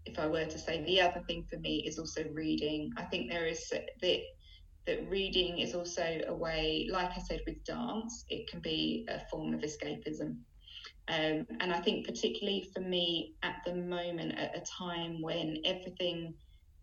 if 0.06 0.18
I 0.18 0.28
were 0.28 0.46
to 0.46 0.58
say 0.58 0.84
the 0.86 1.02
other 1.02 1.22
thing 1.28 1.46
for 1.50 1.60
me 1.60 1.84
is 1.86 2.00
also 2.00 2.24
reading. 2.34 2.92
I 2.98 3.04
think 3.04 3.30
there 3.30 3.46
is 3.46 3.68
that 3.70 4.22
that 4.90 5.10
reading 5.10 5.60
is 5.60 5.76
also 5.76 6.22
a 6.28 6.34
way, 6.34 6.88
like 6.92 7.12
I 7.16 7.20
said 7.20 7.42
with 7.46 7.64
dance, 7.64 8.26
it 8.30 8.50
can 8.50 8.60
be 8.60 9.06
a 9.08 9.20
form 9.30 9.54
of 9.54 9.62
escapism. 9.62 10.38
Um, 11.08 11.46
and 11.60 11.74
I 11.74 11.80
think, 11.82 12.08
particularly 12.08 12.70
for 12.74 12.82
me 12.82 13.34
at 13.44 13.58
the 13.66 13.76
moment, 13.76 14.38
at 14.38 14.58
a 14.58 14.62
time 14.62 15.22
when 15.22 15.58
everything, 15.66 16.34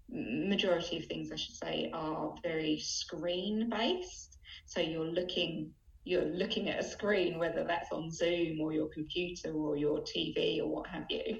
majority 0.08 0.98
of 0.98 1.06
things, 1.06 1.32
I 1.32 1.36
should 1.36 1.54
say, 1.54 1.90
are 1.92 2.34
very 2.42 2.78
screen 2.78 3.70
based. 3.70 4.38
So 4.66 4.80
you're 4.80 5.04
looking 5.04 5.70
you're 6.06 6.24
looking 6.24 6.68
at 6.68 6.78
a 6.78 6.84
screen, 6.84 7.38
whether 7.38 7.64
that's 7.64 7.90
on 7.90 8.10
Zoom 8.10 8.60
or 8.60 8.72
your 8.72 8.88
computer 8.88 9.52
or 9.52 9.76
your 9.76 10.00
TV 10.00 10.60
or 10.60 10.68
what 10.68 10.86
have 10.86 11.04
you, 11.10 11.38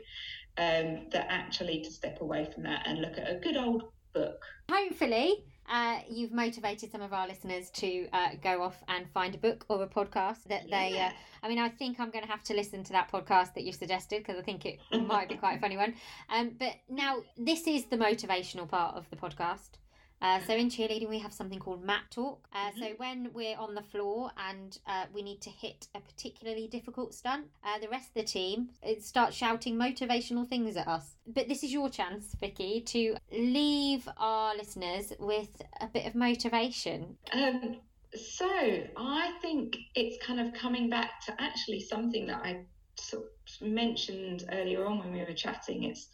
um, 0.59 1.07
that 1.12 1.26
actually 1.29 1.81
to 1.83 1.90
step 1.90 2.20
away 2.20 2.44
from 2.52 2.64
that 2.64 2.83
and 2.87 3.00
look 3.00 3.16
at 3.16 3.31
a 3.31 3.37
good 3.37 3.57
old 3.57 3.85
book. 4.12 4.42
Hopefully, 4.68 5.44
uh, 5.68 6.00
you've 6.11 6.33
motivated 6.33 6.90
some 6.90 7.00
of 7.00 7.12
our 7.12 7.29
listeners 7.29 7.70
to 7.70 8.09
uh, 8.12 8.31
go 8.42 8.61
off 8.61 8.83
and 8.88 9.09
find 9.11 9.37
a 9.37 9.38
book 9.38 9.64
or 9.68 9.83
a 9.85 9.87
podcast 9.87 10.42
that 10.48 10.68
yeah. 10.68 10.88
they. 10.88 11.00
Uh, 11.00 11.11
I 11.44 11.48
mean, 11.48 11.61
I 11.61 11.68
think 11.68 12.00
I'm 12.00 12.11
going 12.11 12.24
to 12.24 12.31
have 12.31 12.42
to 12.44 12.55
listen 12.55 12.83
to 12.85 12.92
that 12.92 13.11
podcast 13.11 13.55
that 13.55 13.62
you've 13.62 13.76
suggested 13.76 14.24
because 14.24 14.37
I 14.37 14.42
think 14.42 14.66
it 14.66 14.81
might 15.07 15.29
be 15.29 15.37
quite 15.37 15.59
a 15.59 15.61
funny 15.61 15.76
one. 15.76 15.94
Um, 16.29 16.57
but 16.59 16.72
now, 16.88 17.18
this 17.37 17.68
is 17.68 17.85
the 17.85 17.96
motivational 17.96 18.68
part 18.68 18.96
of 18.96 19.09
the 19.11 19.16
podcast. 19.16 19.79
Uh, 20.22 20.40
so 20.46 20.55
in 20.55 20.68
cheerleading, 20.68 21.09
we 21.09 21.18
have 21.18 21.33
something 21.33 21.59
called 21.59 21.85
mat 21.85 22.02
talk. 22.11 22.48
Uh, 22.52 22.70
mm-hmm. 22.70 22.81
So 22.81 22.87
when 22.96 23.31
we're 23.35 23.57
on 23.59 23.74
the 23.74 23.83
floor 23.83 24.31
and 24.48 24.79
uh, 24.87 25.05
we 25.12 25.22
need 25.22 25.40
to 25.42 25.50
hit 25.50 25.88
a 25.94 26.00
particularly 26.00 26.68
difficult 26.68 27.14
stunt, 27.14 27.46
uh, 27.64 27.79
the 27.79 27.88
rest 27.88 28.09
of 28.09 28.14
the 28.14 28.22
team 28.22 28.70
uh, 28.85 28.92
start 29.00 29.35
shouting 29.35 29.76
motivational 29.76 30.48
things 30.48 30.76
at 30.76 30.88
us. 30.88 31.16
But 31.26 31.48
this 31.48 31.62
is 31.62 31.72
your 31.72 31.90
chance, 31.90 32.35
Vicki, 32.40 32.81
to 32.83 33.16
leave 33.33 34.09
our 34.16 34.57
listeners 34.57 35.12
with 35.18 35.62
a 35.81 35.87
bit 35.87 36.07
of 36.07 36.14
motivation. 36.14 37.16
Um, 37.33 37.76
so 38.14 38.48
I 38.48 39.33
think 39.42 39.76
it's 39.94 40.24
kind 40.24 40.40
of 40.40 40.55
coming 40.55 40.88
back 40.88 41.20
to 41.26 41.35
actually 41.38 41.81
something 41.81 42.26
that 42.26 42.40
I 42.42 42.64
sort 42.98 43.24
of 43.24 43.68
mentioned 43.68 44.44
earlier 44.52 44.87
on 44.87 44.98
when 44.98 45.12
we 45.12 45.20
were 45.20 45.35
chatting. 45.35 45.85
It's 45.85 46.09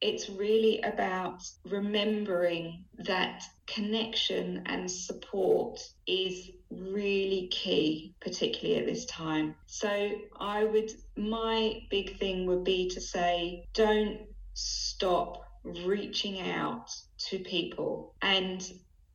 it's 0.00 0.28
really 0.28 0.80
about 0.80 1.42
remembering 1.64 2.84
that 2.98 3.42
connection 3.66 4.62
and 4.66 4.90
support 4.90 5.80
is 6.06 6.50
really 6.70 7.48
key, 7.50 8.14
particularly 8.20 8.80
at 8.80 8.86
this 8.86 9.06
time. 9.06 9.54
So, 9.66 10.10
I 10.38 10.64
would, 10.64 10.92
my 11.16 11.80
big 11.90 12.18
thing 12.18 12.46
would 12.46 12.64
be 12.64 12.90
to 12.90 13.00
say, 13.00 13.64
don't 13.74 14.20
stop 14.54 15.42
reaching 15.64 16.40
out 16.50 16.90
to 17.28 17.38
people. 17.38 18.14
And 18.22 18.62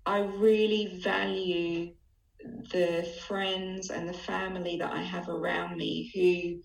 I 0.05 0.19
really 0.19 0.99
value 1.01 1.93
the 2.71 3.07
friends 3.27 3.89
and 3.89 4.09
the 4.09 4.13
family 4.13 4.77
that 4.77 4.91
I 4.91 5.01
have 5.01 5.29
around 5.29 5.77
me 5.77 6.11
who 6.13 6.61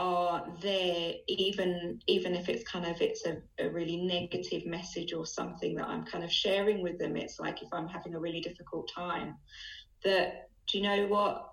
are 0.00 0.46
there 0.62 1.12
even 1.28 1.98
even 2.06 2.34
if 2.34 2.48
it's 2.48 2.66
kind 2.66 2.86
of 2.86 2.98
it's 3.02 3.26
a, 3.26 3.36
a 3.58 3.68
really 3.68 3.98
negative 3.98 4.64
message 4.64 5.12
or 5.12 5.26
something 5.26 5.74
that 5.74 5.86
i'm 5.86 6.06
kind 6.06 6.24
of 6.24 6.32
sharing 6.32 6.82
with 6.82 6.98
them 6.98 7.18
it's 7.18 7.38
like 7.38 7.62
if 7.62 7.68
i'm 7.72 7.86
having 7.86 8.14
a 8.14 8.18
really 8.18 8.40
difficult 8.40 8.90
time 8.94 9.36
that 10.02 10.48
do 10.70 10.78
you 10.78 10.84
know 10.84 11.06
what? 11.06 11.46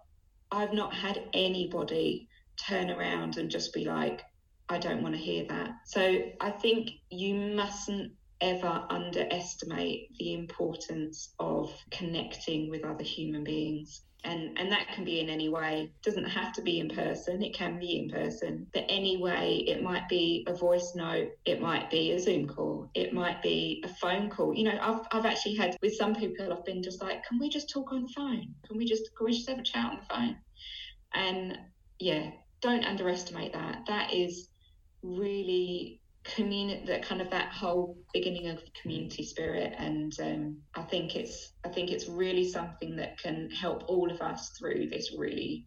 I've 0.52 0.74
not 0.74 0.94
had 0.94 1.22
anybody 1.34 2.30
turn 2.56 2.90
around 2.90 3.38
and 3.38 3.50
just 3.50 3.74
be 3.74 3.86
like 3.86 4.22
i 4.70 4.78
don't 4.78 5.02
want 5.02 5.16
to 5.16 5.22
hear 5.22 5.46
that. 5.50 5.72
So 5.86 6.20
i 6.40 6.50
think 6.50 6.92
you 7.10 7.36
mustn't 7.36 8.14
ever 8.40 8.86
underestimate 8.90 10.10
the 10.20 10.34
importance 10.34 11.34
of 11.40 11.74
connecting 11.92 12.70
with 12.70 12.86
other 12.86 13.04
human 13.04 13.44
beings 13.44 14.04
and 14.28 14.58
and 14.58 14.72
that 14.72 14.88
can 14.94 15.04
be 15.04 15.20
in 15.20 15.30
any 15.30 15.50
way. 15.50 15.92
It 15.96 16.02
doesn't 16.04 16.26
have 16.26 16.54
to 16.54 16.62
be 16.62 16.80
in 16.80 16.90
person. 16.90 17.42
It 17.42 17.54
can 17.54 17.80
be 17.80 17.98
in 18.00 18.10
person 18.10 18.68
but 18.74 18.86
anyway 18.90 19.64
it 19.68 19.82
might 19.82 20.08
be 20.10 20.46
a 20.48 20.54
voice 20.54 20.94
note 20.96 21.30
it 21.46 21.62
might 21.62 21.90
be 21.90 22.12
a 22.12 22.20
zoom 22.20 22.48
call 22.48 22.90
it 22.94 23.14
might 23.14 23.42
be 23.42 23.84
a 23.86 23.88
phone 23.88 24.30
call. 24.30 24.54
You 24.54 24.66
know 24.66 24.78
i've, 24.82 25.02
I've 25.12 25.26
actually 25.26 25.56
had 25.56 25.78
with 25.82 25.96
some 25.96 26.16
people 26.16 26.52
i've 26.52 26.66
been 26.66 26.84
just 26.84 27.02
like 27.02 27.24
can 27.28 27.40
we 27.40 27.50
just 27.50 27.70
talk 27.70 27.92
on 27.92 28.04
the 28.04 28.14
phone? 28.16 28.54
Can 28.68 28.78
we 28.78 28.86
just 28.86 29.16
can 29.16 29.26
we 29.26 29.34
just 29.34 29.50
have 29.50 29.60
a 29.60 29.64
chat 29.64 29.86
on 29.86 29.98
the 29.98 30.14
phone? 30.14 30.38
And 31.14 31.58
yeah 32.00 32.32
don't 32.62 32.84
underestimate 32.86 33.54
that. 33.54 33.84
That 33.88 34.14
is 34.14 34.50
really 35.02 36.02
community 36.36 36.86
that 36.86 37.04
kind 37.04 37.22
of 37.22 37.30
that 37.30 37.52
whole 37.52 37.98
beginning 38.14 38.48
of 38.48 38.62
community 38.82 39.24
spirit 39.24 39.74
and 39.78 40.14
um, 40.22 40.58
i 40.76 40.82
think 40.82 41.16
it's 41.16 41.54
i 41.66 41.70
think 41.70 41.92
it's 41.92 42.08
really 42.08 42.50
something 42.50 42.96
that 42.96 43.18
can 43.20 43.50
help 43.50 43.84
all 43.88 44.12
of 44.12 44.22
us 44.22 44.50
through 44.50 44.88
this 44.90 45.14
really 45.18 45.66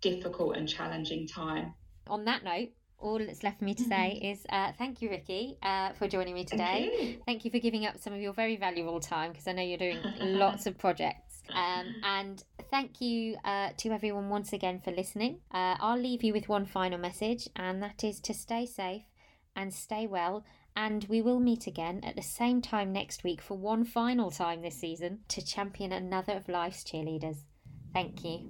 difficult 0.00 0.56
and 0.56 0.68
challenging 0.68 1.26
time 1.26 1.74
on 2.08 2.24
that 2.24 2.42
note 2.42 2.70
all 2.98 3.18
that's 3.18 3.42
left 3.42 3.58
for 3.58 3.64
me 3.64 3.74
to 3.74 3.82
say 3.82 4.20
mm-hmm. 4.20 4.26
is 4.26 4.44
uh, 4.50 4.72
thank 4.76 5.00
you, 5.00 5.08
Vicki, 5.08 5.56
uh, 5.62 5.92
for 5.94 6.06
joining 6.06 6.34
me 6.34 6.44
today. 6.44 6.90
Thank 6.90 7.02
you. 7.02 7.22
thank 7.24 7.44
you. 7.46 7.50
for 7.50 7.58
giving 7.58 7.86
up 7.86 7.98
some 7.98 8.12
of 8.12 8.20
your 8.20 8.34
very 8.34 8.56
valuable 8.56 9.00
time 9.00 9.30
because 9.30 9.48
I 9.48 9.52
know 9.52 9.62
you're 9.62 9.78
doing 9.78 9.98
lots 10.20 10.66
of 10.66 10.76
projects. 10.76 11.40
Um, 11.48 11.94
and 12.04 12.44
thank 12.70 13.00
you 13.00 13.36
uh, 13.42 13.70
to 13.78 13.90
everyone 13.90 14.28
once 14.28 14.52
again 14.52 14.82
for 14.84 14.90
listening. 14.90 15.40
Uh, 15.50 15.76
I'll 15.80 15.98
leave 15.98 16.22
you 16.22 16.34
with 16.34 16.50
one 16.50 16.66
final 16.66 16.98
message, 16.98 17.48
and 17.56 17.82
that 17.82 18.04
is 18.04 18.20
to 18.20 18.34
stay 18.34 18.66
safe 18.66 19.04
and 19.56 19.72
stay 19.72 20.06
well. 20.06 20.44
And 20.76 21.04
we 21.08 21.20
will 21.20 21.40
meet 21.40 21.66
again 21.66 22.00
at 22.04 22.16
the 22.16 22.22
same 22.22 22.62
time 22.62 22.92
next 22.92 23.24
week 23.24 23.40
for 23.42 23.56
one 23.56 23.84
final 23.84 24.30
time 24.30 24.62
this 24.62 24.80
season 24.80 25.20
to 25.28 25.44
champion 25.44 25.92
another 25.92 26.34
of 26.34 26.48
life's 26.48 26.84
cheerleaders. 26.84 27.44
Thank 27.92 28.24
you. 28.24 28.48